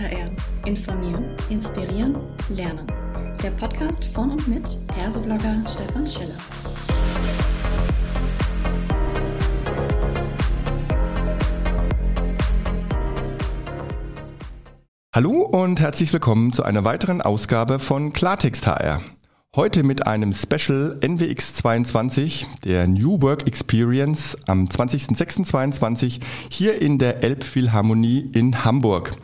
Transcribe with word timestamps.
HR. 0.00 0.30
Informieren, 0.64 1.26
inspirieren, 1.50 2.16
lernen. 2.48 2.86
Der 3.42 3.50
Podcast 3.50 4.06
von 4.14 4.30
und 4.30 4.48
mit 4.48 4.78
Herseblogger 4.94 5.62
Stefan 5.68 6.06
Schiller. 6.06 6.38
Hallo 15.14 15.42
und 15.42 15.80
herzlich 15.80 16.10
willkommen 16.14 16.54
zu 16.54 16.62
einer 16.62 16.84
weiteren 16.84 17.20
Ausgabe 17.20 17.78
von 17.78 18.14
Klartext 18.14 18.66
HR. 18.66 19.02
Heute 19.54 19.82
mit 19.82 20.06
einem 20.06 20.32
Special 20.32 20.98
NWX 21.02 21.56
22 21.56 22.46
der 22.64 22.86
New 22.86 23.20
Work 23.20 23.46
Experience 23.46 24.34
am 24.46 24.64
20.06.22 24.64 26.20
hier 26.48 26.80
in 26.80 26.98
der 26.98 27.22
Elbphilharmonie 27.22 28.30
in 28.32 28.64
Hamburg. 28.64 29.18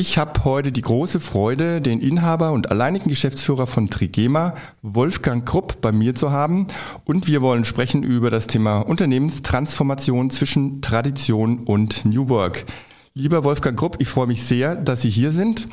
Ich 0.00 0.16
habe 0.16 0.44
heute 0.44 0.72
die 0.72 0.80
große 0.80 1.20
Freude, 1.20 1.82
den 1.82 2.00
Inhaber 2.00 2.52
und 2.52 2.70
alleinigen 2.70 3.10
Geschäftsführer 3.10 3.66
von 3.66 3.90
Trigema, 3.90 4.54
Wolfgang 4.80 5.46
Krupp, 5.46 5.82
bei 5.82 5.92
mir 5.92 6.14
zu 6.14 6.30
haben. 6.30 6.68
Und 7.04 7.26
wir 7.26 7.42
wollen 7.42 7.66
sprechen 7.66 8.02
über 8.02 8.30
das 8.30 8.46
Thema 8.46 8.80
Unternehmenstransformation 8.80 10.30
zwischen 10.30 10.80
Tradition 10.80 11.64
und 11.64 12.06
New 12.06 12.30
Work. 12.30 12.64
Lieber 13.12 13.44
Wolfgang 13.44 13.78
Krupp, 13.78 13.96
ich 13.98 14.08
freue 14.08 14.26
mich 14.26 14.42
sehr, 14.42 14.74
dass 14.74 15.02
Sie 15.02 15.10
hier 15.10 15.32
sind 15.32 15.68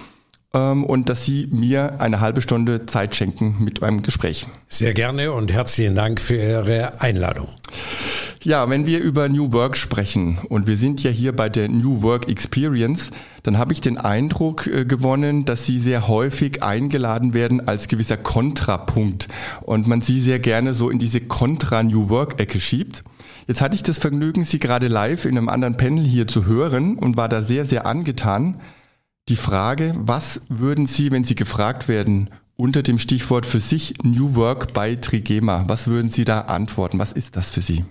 ähm, 0.54 0.84
und 0.84 1.08
dass 1.08 1.24
Sie 1.24 1.48
mir 1.50 2.02
eine 2.02 2.20
halbe 2.20 2.42
Stunde 2.42 2.86
Zeit 2.86 3.16
schenken 3.16 3.56
mit 3.60 3.82
einem 3.82 4.02
Gespräch. 4.02 4.46
Sehr 4.68 4.94
gerne 4.94 5.32
und 5.32 5.54
herzlichen 5.54 5.96
Dank 5.96 6.20
für 6.20 6.36
Ihre 6.36 7.00
Einladung. 7.00 7.48
Ja, 8.48 8.70
wenn 8.70 8.86
wir 8.86 9.02
über 9.02 9.28
New 9.28 9.52
Work 9.52 9.76
sprechen 9.76 10.38
und 10.48 10.68
wir 10.68 10.78
sind 10.78 11.04
ja 11.04 11.12
hier 11.12 11.36
bei 11.36 11.50
der 11.50 11.68
New 11.68 12.02
Work 12.02 12.30
Experience, 12.30 13.12
dann 13.44 13.58
habe 13.58 13.74
ich 13.74 13.82
den 13.82 13.98
Eindruck 13.98 14.68
äh, 14.68 14.86
gewonnen, 14.86 15.44
dass 15.44 15.66
Sie 15.66 15.80
sehr 15.80 16.08
häufig 16.08 16.64
eingeladen 16.64 17.34
werden 17.34 17.68
als 17.68 17.90
gewisser 17.90 18.16
Kontrapunkt 18.16 19.28
und 19.64 19.88
man 19.88 20.00
Sie 20.00 20.22
sehr 20.22 20.40
gerne 20.40 20.74
so 20.74 20.90
in 20.90 20.98
diese 20.98 21.20
Kontra-New 21.20 22.08
Work-Ecke 22.08 22.62
schiebt. 22.62 23.04
Jetzt 23.48 23.60
hatte 23.60 23.76
ich 23.76 23.84
das 23.84 23.98
Vergnügen, 23.98 24.46
Sie 24.46 24.60
gerade 24.60 24.88
live 24.88 25.26
in 25.26 25.38
einem 25.38 25.50
anderen 25.50 25.76
Panel 25.76 26.06
hier 26.06 26.26
zu 26.26 26.46
hören 26.46 26.96
und 26.98 27.18
war 27.18 27.28
da 27.28 27.44
sehr, 27.44 27.66
sehr 27.66 27.86
angetan. 27.86 28.62
Die 29.28 29.36
Frage, 29.36 29.94
was 29.98 30.40
würden 30.48 30.86
Sie, 30.86 31.12
wenn 31.12 31.26
Sie 31.26 31.36
gefragt 31.36 31.90
werden, 31.90 32.30
unter 32.56 32.82
dem 32.82 32.98
Stichwort 32.98 33.46
für 33.46 33.60
sich 33.60 33.96
New 34.04 34.36
Work 34.36 34.72
bei 34.72 34.96
Trigema, 34.96 35.66
was 35.68 35.88
würden 35.88 36.10
Sie 36.10 36.24
da 36.24 36.40
antworten? 36.40 36.98
Was 36.98 37.12
ist 37.12 37.36
das 37.36 37.52
für 37.52 37.60
Sie? 37.60 37.84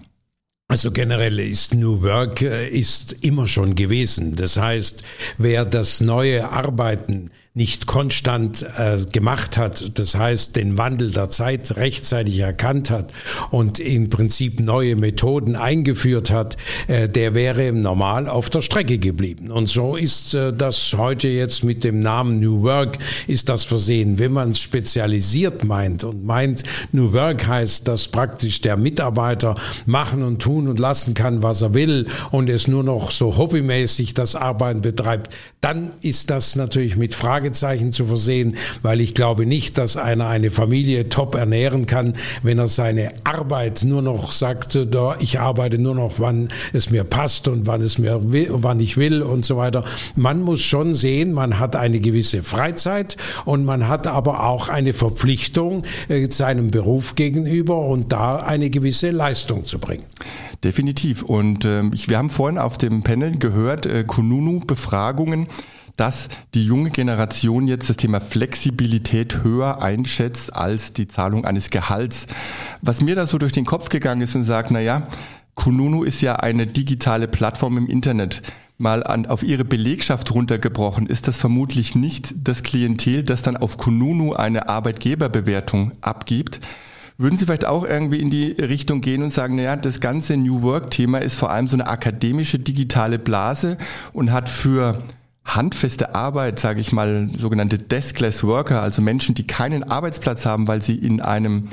Also 0.68 0.90
generell 0.90 1.38
ist 1.38 1.74
New 1.74 2.02
Work 2.02 2.42
äh, 2.42 2.68
ist 2.68 3.12
immer 3.24 3.46
schon 3.46 3.76
gewesen. 3.76 4.34
Das 4.34 4.56
heißt, 4.56 5.04
wer 5.38 5.64
das 5.64 6.00
neue 6.00 6.50
Arbeiten 6.50 7.30
nicht 7.56 7.86
konstant 7.86 8.66
äh, 8.76 8.98
gemacht 9.10 9.56
hat, 9.56 9.98
das 9.98 10.14
heißt 10.14 10.56
den 10.56 10.76
Wandel 10.76 11.10
der 11.10 11.30
Zeit 11.30 11.74
rechtzeitig 11.78 12.38
erkannt 12.38 12.90
hat 12.90 13.14
und 13.50 13.78
im 13.78 14.10
Prinzip 14.10 14.60
neue 14.60 14.94
Methoden 14.94 15.56
eingeführt 15.56 16.30
hat, 16.30 16.58
äh, 16.86 17.08
der 17.08 17.32
wäre 17.32 17.72
normal 17.72 18.28
auf 18.28 18.50
der 18.50 18.60
Strecke 18.60 18.98
geblieben. 18.98 19.50
Und 19.50 19.70
so 19.70 19.96
ist 19.96 20.34
äh, 20.34 20.52
das 20.52 20.92
heute 20.98 21.28
jetzt 21.28 21.64
mit 21.64 21.82
dem 21.82 21.98
Namen 21.98 22.40
New 22.40 22.62
Work 22.62 22.98
ist 23.26 23.48
das 23.48 23.64
versehen. 23.64 24.18
Wenn 24.18 24.32
man 24.32 24.50
es 24.50 24.60
spezialisiert 24.60 25.64
meint 25.64 26.04
und 26.04 26.26
meint, 26.26 26.62
New 26.92 27.14
Work 27.14 27.46
heißt, 27.46 27.88
dass 27.88 28.08
praktisch 28.08 28.60
der 28.60 28.76
Mitarbeiter 28.76 29.54
machen 29.86 30.22
und 30.22 30.42
tun 30.42 30.68
und 30.68 30.78
lassen 30.78 31.14
kann, 31.14 31.42
was 31.42 31.62
er 31.62 31.72
will 31.72 32.06
und 32.32 32.50
es 32.50 32.68
nur 32.68 32.84
noch 32.84 33.10
so 33.10 33.38
hobbymäßig 33.38 34.12
das 34.12 34.36
Arbeiten 34.36 34.82
betreibt, 34.82 35.34
dann 35.62 35.92
ist 36.02 36.28
das 36.28 36.54
natürlich 36.54 36.96
mit 36.96 37.14
Frage 37.14 37.45
Fragezeichen 37.46 37.92
zu 37.92 38.06
versehen, 38.06 38.56
weil 38.82 39.00
ich 39.00 39.14
glaube 39.14 39.46
nicht, 39.46 39.78
dass 39.78 39.96
einer 39.96 40.26
eine 40.26 40.50
Familie 40.50 41.08
top 41.08 41.36
ernähren 41.36 41.86
kann, 41.86 42.14
wenn 42.42 42.58
er 42.58 42.66
seine 42.66 43.10
Arbeit 43.22 43.84
nur 43.84 44.02
noch 44.02 44.32
sagt, 44.32 44.76
da 44.90 45.16
ich 45.20 45.38
arbeite 45.38 45.78
nur 45.78 45.94
noch, 45.94 46.14
wann 46.18 46.48
es 46.72 46.90
mir 46.90 47.04
passt 47.04 47.46
und 47.46 47.68
wann 47.68 47.82
es 47.82 47.98
mir 47.98 48.32
will, 48.32 48.48
wann 48.50 48.80
ich 48.80 48.96
will 48.96 49.22
und 49.22 49.44
so 49.44 49.56
weiter. 49.56 49.84
Man 50.16 50.42
muss 50.42 50.62
schon 50.62 50.92
sehen, 50.92 51.32
man 51.32 51.60
hat 51.60 51.76
eine 51.76 52.00
gewisse 52.00 52.42
Freizeit 52.42 53.16
und 53.44 53.64
man 53.64 53.86
hat 53.86 54.08
aber 54.08 54.44
auch 54.44 54.68
eine 54.68 54.92
Verpflichtung 54.92 55.84
äh, 56.08 56.26
seinem 56.30 56.72
Beruf 56.72 57.14
gegenüber 57.14 57.78
und 57.78 58.12
da 58.12 58.38
eine 58.38 58.70
gewisse 58.70 59.12
Leistung 59.12 59.64
zu 59.64 59.78
bringen. 59.78 60.04
Definitiv. 60.64 61.22
Und 61.22 61.64
äh, 61.64 61.82
ich, 61.92 62.08
wir 62.08 62.18
haben 62.18 62.30
vorhin 62.30 62.58
auf 62.58 62.76
dem 62.76 63.04
Panel 63.04 63.38
gehört, 63.38 63.86
äh, 63.86 64.02
Kununu-Befragungen 64.04 65.46
dass 65.96 66.28
die 66.54 66.64
junge 66.64 66.90
Generation 66.90 67.68
jetzt 67.68 67.88
das 67.88 67.96
Thema 67.96 68.20
Flexibilität 68.20 69.42
höher 69.42 69.82
einschätzt 69.82 70.54
als 70.54 70.92
die 70.92 71.08
Zahlung 71.08 71.44
eines 71.44 71.70
Gehalts. 71.70 72.26
Was 72.82 73.00
mir 73.00 73.14
da 73.14 73.26
so 73.26 73.38
durch 73.38 73.52
den 73.52 73.64
Kopf 73.64 73.88
gegangen 73.88 74.20
ist 74.20 74.34
und 74.34 74.44
sagt, 74.44 74.70
na 74.70 74.80
ja, 74.80 75.06
Kununu 75.54 76.04
ist 76.04 76.20
ja 76.20 76.36
eine 76.36 76.66
digitale 76.66 77.28
Plattform 77.28 77.78
im 77.78 77.86
Internet. 77.86 78.42
Mal 78.78 79.02
an, 79.02 79.24
auf 79.24 79.42
ihre 79.42 79.64
Belegschaft 79.64 80.34
runtergebrochen, 80.34 81.06
ist 81.06 81.28
das 81.28 81.38
vermutlich 81.38 81.94
nicht 81.94 82.34
das 82.36 82.62
Klientel, 82.62 83.24
das 83.24 83.40
dann 83.40 83.56
auf 83.56 83.78
Kununu 83.78 84.34
eine 84.34 84.68
Arbeitgeberbewertung 84.68 85.92
abgibt. 86.02 86.60
Würden 87.16 87.38
Sie 87.38 87.46
vielleicht 87.46 87.64
auch 87.64 87.84
irgendwie 87.84 88.20
in 88.20 88.28
die 88.28 88.50
Richtung 88.52 89.00
gehen 89.00 89.22
und 89.22 89.32
sagen, 89.32 89.56
naja, 89.56 89.76
das 89.76 90.00
ganze 90.00 90.36
New 90.36 90.60
Work-Thema 90.60 91.18
ist 91.18 91.36
vor 91.36 91.50
allem 91.50 91.68
so 91.68 91.76
eine 91.76 91.86
akademische 91.86 92.58
digitale 92.58 93.18
Blase 93.18 93.78
und 94.12 94.30
hat 94.30 94.50
für 94.50 95.02
handfeste 95.46 96.14
Arbeit, 96.14 96.58
sage 96.58 96.80
ich 96.80 96.92
mal, 96.92 97.28
sogenannte 97.38 97.78
Deskless 97.78 98.44
Worker, 98.44 98.82
also 98.82 99.00
Menschen, 99.00 99.34
die 99.34 99.46
keinen 99.46 99.84
Arbeitsplatz 99.84 100.44
haben, 100.44 100.68
weil 100.68 100.82
sie 100.82 100.96
in 100.96 101.20
einem 101.20 101.68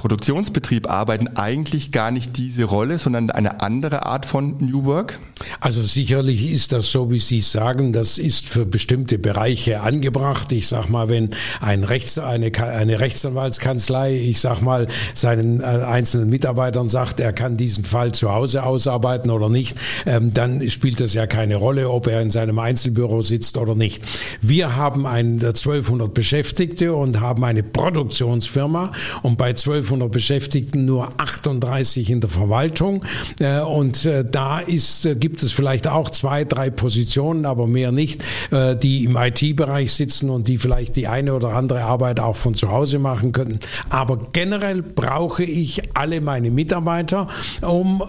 Produktionsbetrieb 0.00 0.88
arbeiten 0.88 1.28
eigentlich 1.36 1.92
gar 1.92 2.10
nicht 2.10 2.38
diese 2.38 2.64
Rolle, 2.64 2.98
sondern 2.98 3.30
eine 3.30 3.60
andere 3.60 4.06
Art 4.06 4.24
von 4.24 4.56
New 4.58 4.86
Work? 4.86 5.20
Also 5.60 5.82
sicherlich 5.82 6.50
ist 6.50 6.72
das 6.72 6.90
so, 6.90 7.10
wie 7.10 7.18
Sie 7.18 7.42
sagen, 7.42 7.92
das 7.92 8.16
ist 8.16 8.48
für 8.48 8.64
bestimmte 8.64 9.18
Bereiche 9.18 9.82
angebracht. 9.82 10.52
Ich 10.52 10.68
sag 10.68 10.88
mal, 10.88 11.10
wenn 11.10 11.30
ein 11.60 11.84
Rechts, 11.84 12.18
eine, 12.18 12.50
eine 12.56 13.00
Rechtsanwaltskanzlei, 13.00 14.16
ich 14.16 14.40
sag 14.40 14.62
mal, 14.62 14.88
seinen 15.12 15.60
äh, 15.60 15.64
einzelnen 15.64 16.30
Mitarbeitern 16.30 16.88
sagt, 16.88 17.20
er 17.20 17.34
kann 17.34 17.58
diesen 17.58 17.84
Fall 17.84 18.12
zu 18.12 18.32
Hause 18.32 18.62
ausarbeiten 18.62 19.30
oder 19.30 19.50
nicht, 19.50 19.78
ähm, 20.06 20.32
dann 20.32 20.66
spielt 20.70 21.00
das 21.00 21.12
ja 21.12 21.26
keine 21.26 21.56
Rolle, 21.56 21.90
ob 21.90 22.06
er 22.06 22.22
in 22.22 22.30
seinem 22.30 22.58
Einzelbüro 22.58 23.20
sitzt 23.20 23.58
oder 23.58 23.74
nicht. 23.74 24.02
Wir 24.40 24.76
haben 24.76 25.06
ein 25.06 25.34
1200 25.34 26.14
Beschäftigte 26.14 26.94
und 26.94 27.20
haben 27.20 27.44
eine 27.44 27.62
Produktionsfirma 27.62 28.92
und 29.22 29.36
bei 29.36 29.52
12 29.52 29.89
500 29.90 30.12
Beschäftigten 30.12 30.84
nur 30.84 31.08
38 31.18 32.10
in 32.10 32.20
der 32.20 32.30
Verwaltung. 32.30 33.04
Äh, 33.40 33.60
und 33.60 34.06
äh, 34.06 34.24
da 34.24 34.60
ist, 34.60 35.04
äh, 35.04 35.16
gibt 35.16 35.42
es 35.42 35.52
vielleicht 35.52 35.88
auch 35.88 36.10
zwei, 36.10 36.44
drei 36.44 36.70
Positionen, 36.70 37.44
aber 37.44 37.66
mehr 37.66 37.90
nicht, 37.92 38.24
die 38.50 39.04
im 39.04 39.16
IT-Bereich 39.16 39.92
sitzen 39.92 40.30
und 40.30 40.48
die 40.48 40.58
vielleicht 40.58 40.96
die 40.96 41.08
eine 41.08 41.34
oder 41.34 41.54
andere 41.54 41.82
Arbeit 41.82 42.20
auch 42.20 42.36
von 42.36 42.54
zu 42.54 42.70
Hause 42.70 42.98
machen 42.98 43.32
könnten. 43.32 43.58
Aber 43.88 44.18
generell 44.32 44.82
brauche 44.82 45.44
ich 45.44 45.82
alle 45.94 46.20
meine 46.20 46.50
Mitarbeiter, 46.50 47.28
um 47.62 48.02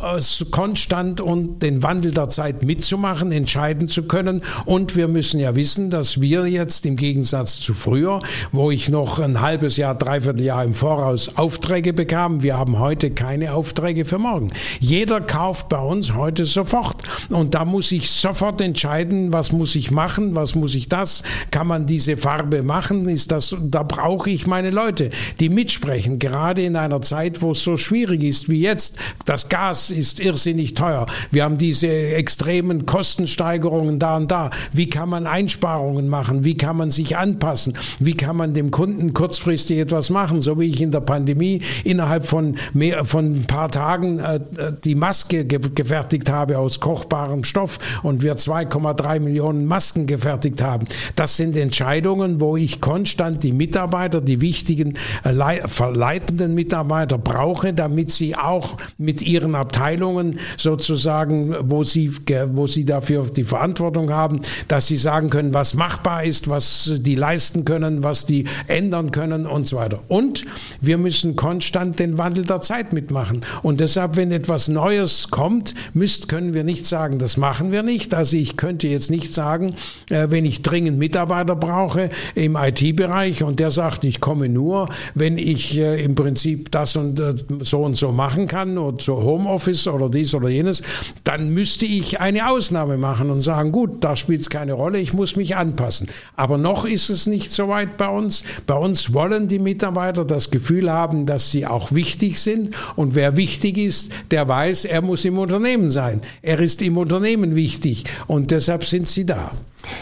konstant 0.52 1.22
und 1.22 1.62
den 1.62 1.84
Wandel 1.84 2.12
der 2.12 2.30
Zeit 2.30 2.64
mitzumachen, 2.64 3.32
entscheiden 3.32 3.88
zu 3.88 4.04
können. 4.04 4.42
Und 4.66 4.96
wir 4.96 5.08
müssen 5.08 5.40
ja 5.40 5.56
wissen, 5.56 5.90
dass 5.90 6.22
wir 6.22 6.48
jetzt 6.48 6.86
im 6.86 6.96
Gegensatz 6.96 7.60
zu 7.60 7.74
früher, 7.74 8.20
wo 8.52 8.72
ich 8.72 8.90
noch 8.90 9.20
ein 9.20 9.42
halbes 9.42 9.78
Jahr, 9.78 9.96
dreiviertel 9.96 10.44
Jahr 10.44 10.64
im 10.64 10.74
Voraus 10.74 11.38
Aufträge 11.38 11.71
Aufträge 11.72 11.94
bekamen. 11.94 12.44
Wir 12.44 12.58
haben 12.58 12.80
heute 12.80 13.12
keine 13.12 13.54
Aufträge 13.54 14.04
für 14.04 14.18
morgen. 14.18 14.52
Jeder 14.82 15.22
kauft 15.22 15.70
bei 15.70 15.80
uns 15.80 16.14
heute 16.14 16.44
sofort. 16.44 17.02
Und 17.30 17.54
da 17.56 17.64
muss 17.64 17.94
ich 17.94 18.12
sofort 18.12 18.60
entscheiden, 18.60 19.32
was 19.32 19.54
muss 19.54 19.76
ich 19.76 19.90
machen, 19.90 20.36
was 20.36 20.54
muss 20.54 20.76
ich 20.76 20.90
das, 20.90 21.24
kann 21.50 21.68
man 21.68 21.86
diese 21.86 22.18
Farbe 22.18 22.62
machen, 22.62 23.08
ist 23.08 23.32
das, 23.32 23.56
da 23.62 23.84
brauche 23.84 24.30
ich 24.30 24.48
meine 24.48 24.70
Leute, 24.70 25.12
die 25.40 25.48
mitsprechen, 25.48 26.20
gerade 26.20 26.62
in 26.62 26.76
einer 26.76 27.02
Zeit, 27.02 27.42
wo 27.42 27.52
es 27.52 27.64
so 27.64 27.78
schwierig 27.78 28.22
ist 28.22 28.50
wie 28.50 28.60
jetzt. 28.60 28.98
Das 29.24 29.48
Gas 29.48 29.92
ist 29.92 30.20
irrsinnig 30.20 30.74
teuer. 30.74 31.06
Wir 31.32 31.46
haben 31.46 31.58
diese 31.58 31.88
extremen 31.88 32.86
Kostensteigerungen 32.86 33.98
da 33.98 34.18
und 34.18 34.30
da. 34.30 34.50
Wie 34.74 34.90
kann 34.90 35.08
man 35.08 35.26
Einsparungen 35.26 36.10
machen? 36.10 36.44
Wie 36.44 36.58
kann 36.58 36.76
man 36.76 36.92
sich 36.92 37.16
anpassen? 37.16 37.76
Wie 38.02 38.16
kann 38.16 38.36
man 38.36 38.54
dem 38.54 38.72
Kunden 38.72 39.14
kurzfristig 39.14 39.78
etwas 39.78 40.10
machen? 40.10 40.42
So 40.42 40.60
wie 40.60 40.68
ich 40.68 40.82
in 40.82 40.92
der 40.92 41.00
Pandemie 41.00 41.51
nie 41.52 41.62
innerhalb 41.84 42.26
von 42.26 42.56
mehr, 42.74 43.06
von 43.06 43.42
ein 43.42 43.48
paar 43.48 43.70
Tagen 43.70 44.20
äh, 44.20 44.40
die 44.84 44.96
Maske 44.96 45.46
ge 45.46 45.60
gefertigt 45.74 46.30
habe 46.30 46.58
aus 46.58 46.80
kochbarem 46.80 47.44
Stoff 47.44 47.80
und 48.04 48.24
wir 48.24 48.36
2,3 48.36 49.20
Millionen 49.20 49.66
Masken 49.66 50.08
gefertigt 50.08 50.62
haben. 50.62 50.88
Das 51.16 51.38
sind 51.38 51.56
Entscheidungen, 51.56 52.40
wo 52.40 52.58
ich 52.58 52.82
konstant 52.82 53.44
die 53.44 53.52
Mitarbeiter, 53.52 54.22
die 54.22 54.42
wichtigen 54.42 54.98
äh, 55.24 55.68
verleitenden 55.68 56.56
Mitarbeiter 56.56 57.18
brauche, 57.18 57.74
damit 57.74 58.12
sie 58.12 58.36
auch 58.36 58.78
mit 58.98 59.22
ihren 59.22 59.56
Abteilungen 59.56 60.40
sozusagen, 60.58 61.56
wo 61.62 61.84
sie, 61.84 62.12
wo 62.54 62.68
sie 62.68 62.86
dafür 62.86 63.26
die 63.26 63.44
Verantwortung 63.44 64.12
haben, 64.12 64.42
dass 64.68 64.88
sie 64.88 64.98
sagen 64.98 65.30
können, 65.30 65.54
was 65.54 65.74
machbar 65.74 66.24
ist, 66.24 66.50
was 66.50 66.94
die 67.00 67.16
leisten 67.16 67.66
können, 67.66 68.04
was 68.04 68.26
die 68.26 68.46
ändern 68.68 69.12
können 69.12 69.46
und 69.46 69.68
so 69.68 69.78
weiter. 69.78 70.00
Und 70.08 70.46
wir 70.80 70.98
müssen 70.98 71.36
konstant 71.42 71.98
den 71.98 72.20
Wandel 72.20 72.46
der 72.46 72.62
Zeit 72.62 72.94
mitmachen. 72.94 73.42
Und 73.64 73.80
deshalb, 73.80 74.16
wenn 74.16 74.32
etwas 74.32 74.68
Neues 74.68 75.32
kommt, 75.32 75.74
müsst, 75.96 76.28
können 76.28 76.54
wir 76.54 76.64
nicht 76.64 76.86
sagen, 76.86 77.18
das 77.18 77.36
machen 77.36 77.72
wir 77.72 77.82
nicht. 77.82 78.14
Also 78.14 78.38
ich 78.38 78.58
könnte 78.58 78.88
jetzt 78.88 79.10
nicht 79.10 79.34
sagen, 79.34 79.74
äh, 80.12 80.28
wenn 80.30 80.46
ich 80.46 80.62
dringend 80.62 81.00
Mitarbeiter 81.00 81.56
brauche 81.56 82.12
im 82.36 82.56
IT-Bereich 82.56 83.42
und 83.42 83.60
der 83.60 83.72
sagt, 83.72 84.04
ich 84.04 84.22
komme 84.22 84.50
nur, 84.50 84.88
wenn 85.16 85.40
ich 85.40 85.80
äh, 85.80 86.04
im 86.04 86.14
Prinzip 86.14 86.70
das 86.70 86.96
und 86.96 87.20
äh, 87.20 87.34
so 87.62 87.82
und 87.82 87.98
so 87.98 88.12
machen 88.12 88.46
kann 88.46 88.78
oder 88.78 89.02
so 89.02 89.16
Homeoffice 89.24 89.88
oder 89.88 90.10
dies 90.10 90.36
oder 90.36 90.48
jenes, 90.48 90.84
dann 91.24 91.56
müsste 91.56 91.88
ich 91.88 92.20
eine 92.20 92.52
Ausnahme 92.52 92.98
machen 92.98 93.32
und 93.32 93.42
sagen, 93.42 93.72
gut, 93.72 94.04
da 94.04 94.16
spielt 94.16 94.42
es 94.42 94.52
keine 94.52 94.74
Rolle, 94.74 95.00
ich 95.00 95.14
muss 95.14 95.36
mich 95.36 95.56
anpassen. 95.56 96.08
Aber 96.36 96.60
noch 96.60 96.86
ist 96.86 97.10
es 97.10 97.26
nicht 97.26 97.52
so 97.52 97.68
weit 97.68 97.98
bei 97.98 98.10
uns. 98.10 98.44
Bei 98.68 98.76
uns 98.76 99.12
wollen 99.16 99.48
die 99.48 99.58
Mitarbeiter 99.58 100.24
das 100.24 100.52
Gefühl 100.52 100.92
haben, 100.92 101.26
dass 101.32 101.50
sie 101.50 101.66
auch 101.66 101.94
wichtig 101.94 102.40
sind 102.40 102.76
und 102.98 103.16
wer 103.16 103.38
wichtig 103.38 103.78
ist, 103.78 104.12
der 104.32 104.50
weiß, 104.50 104.84
er 104.84 105.02
muss 105.02 105.24
im 105.24 105.38
Unternehmen 105.38 105.90
sein. 105.90 106.20
Er 106.42 106.60
ist 106.60 106.82
im 106.82 106.98
Unternehmen 106.98 107.56
wichtig 107.56 108.04
und 108.28 108.52
deshalb 108.52 108.84
sind 108.84 109.08
sie 109.08 109.26
da. 109.26 109.52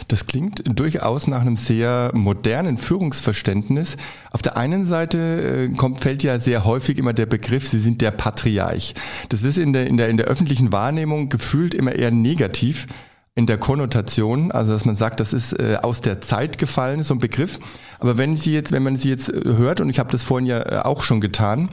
Das 0.08 0.26
klingt 0.26 0.64
durchaus 0.66 1.28
nach 1.28 1.42
einem 1.42 1.56
sehr 1.56 2.10
modernen 2.16 2.80
Führungsverständnis. 2.80 3.96
Auf 4.32 4.42
der 4.42 4.58
einen 4.58 4.86
Seite 4.86 5.70
äh, 5.70 5.76
kommt, 5.76 6.00
fällt 6.02 6.24
ja 6.24 6.40
sehr 6.40 6.66
häufig 6.66 6.98
immer 6.98 7.14
der 7.14 7.28
Begriff, 7.28 7.68
Sie 7.68 7.80
sind 7.80 8.02
der 8.02 8.10
Patriarch. 8.10 8.96
Das 9.30 9.44
ist 9.44 9.60
in 9.60 9.72
der, 9.72 9.86
in 9.86 9.98
der, 9.98 10.10
in 10.10 10.18
der 10.18 10.26
öffentlichen 10.26 10.72
Wahrnehmung 10.72 11.30
gefühlt 11.30 11.76
immer 11.76 11.94
eher 11.94 12.10
negativ 12.10 12.88
in 13.40 13.46
der 13.46 13.58
Konnotation, 13.58 14.52
also 14.52 14.74
dass 14.74 14.84
man 14.84 14.98
sagt, 14.98 15.22
das 15.22 15.32
ist 15.32 15.54
äh, 15.54 15.78
aus 15.82 16.02
der 16.02 16.20
Zeit 16.20 16.58
gefallen, 16.58 17.04
so 17.04 17.14
ein 17.14 17.20
Begriff. 17.20 17.58
Aber 18.00 18.18
wenn 18.18 18.36
Sie 18.36 18.52
jetzt, 18.52 18.74
wenn 18.74 18.84
man 18.84 18.98
Sie 18.98 19.10
jetzt 19.10 19.30
äh, 19.30 19.56
hört, 19.56 19.80
und 19.80 19.88
ich 19.88 19.98
habe 19.98 20.12
das 20.12 20.26
vorhin 20.26 20.46
ja 20.46 20.60
äh, 20.60 20.80
auch 20.80 21.04
schon 21.04 21.22
getan, 21.22 21.70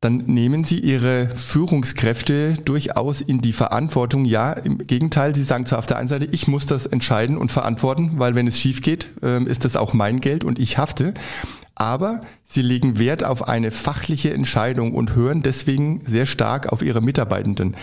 dann 0.00 0.18
nehmen 0.26 0.62
Sie 0.62 0.78
Ihre 0.78 1.30
Führungskräfte 1.30 2.52
durchaus 2.64 3.22
in 3.22 3.40
die 3.40 3.52
Verantwortung. 3.52 4.24
Ja, 4.24 4.52
im 4.52 4.86
Gegenteil, 4.86 5.34
Sie 5.34 5.42
sagen 5.42 5.66
zwar 5.66 5.80
auf 5.80 5.88
der 5.88 5.96
einen 5.96 6.06
Seite, 6.06 6.28
ich 6.30 6.46
muss 6.46 6.64
das 6.64 6.86
entscheiden 6.86 7.38
und 7.38 7.50
verantworten, 7.50 8.12
weil 8.20 8.36
wenn 8.36 8.46
es 8.46 8.60
schief 8.60 8.80
geht, 8.80 9.08
ähm, 9.20 9.48
ist 9.48 9.64
das 9.64 9.74
auch 9.74 9.94
mein 9.94 10.20
Geld 10.20 10.44
und 10.44 10.60
ich 10.60 10.78
hafte. 10.78 11.12
Aber 11.74 12.20
Sie 12.44 12.62
legen 12.62 13.00
Wert 13.00 13.24
auf 13.24 13.48
eine 13.48 13.72
fachliche 13.72 14.32
Entscheidung 14.32 14.94
und 14.94 15.16
hören 15.16 15.42
deswegen 15.42 16.02
sehr 16.06 16.26
stark 16.26 16.72
auf 16.72 16.82
Ihre 16.82 17.00
Mitarbeitenden. 17.00 17.74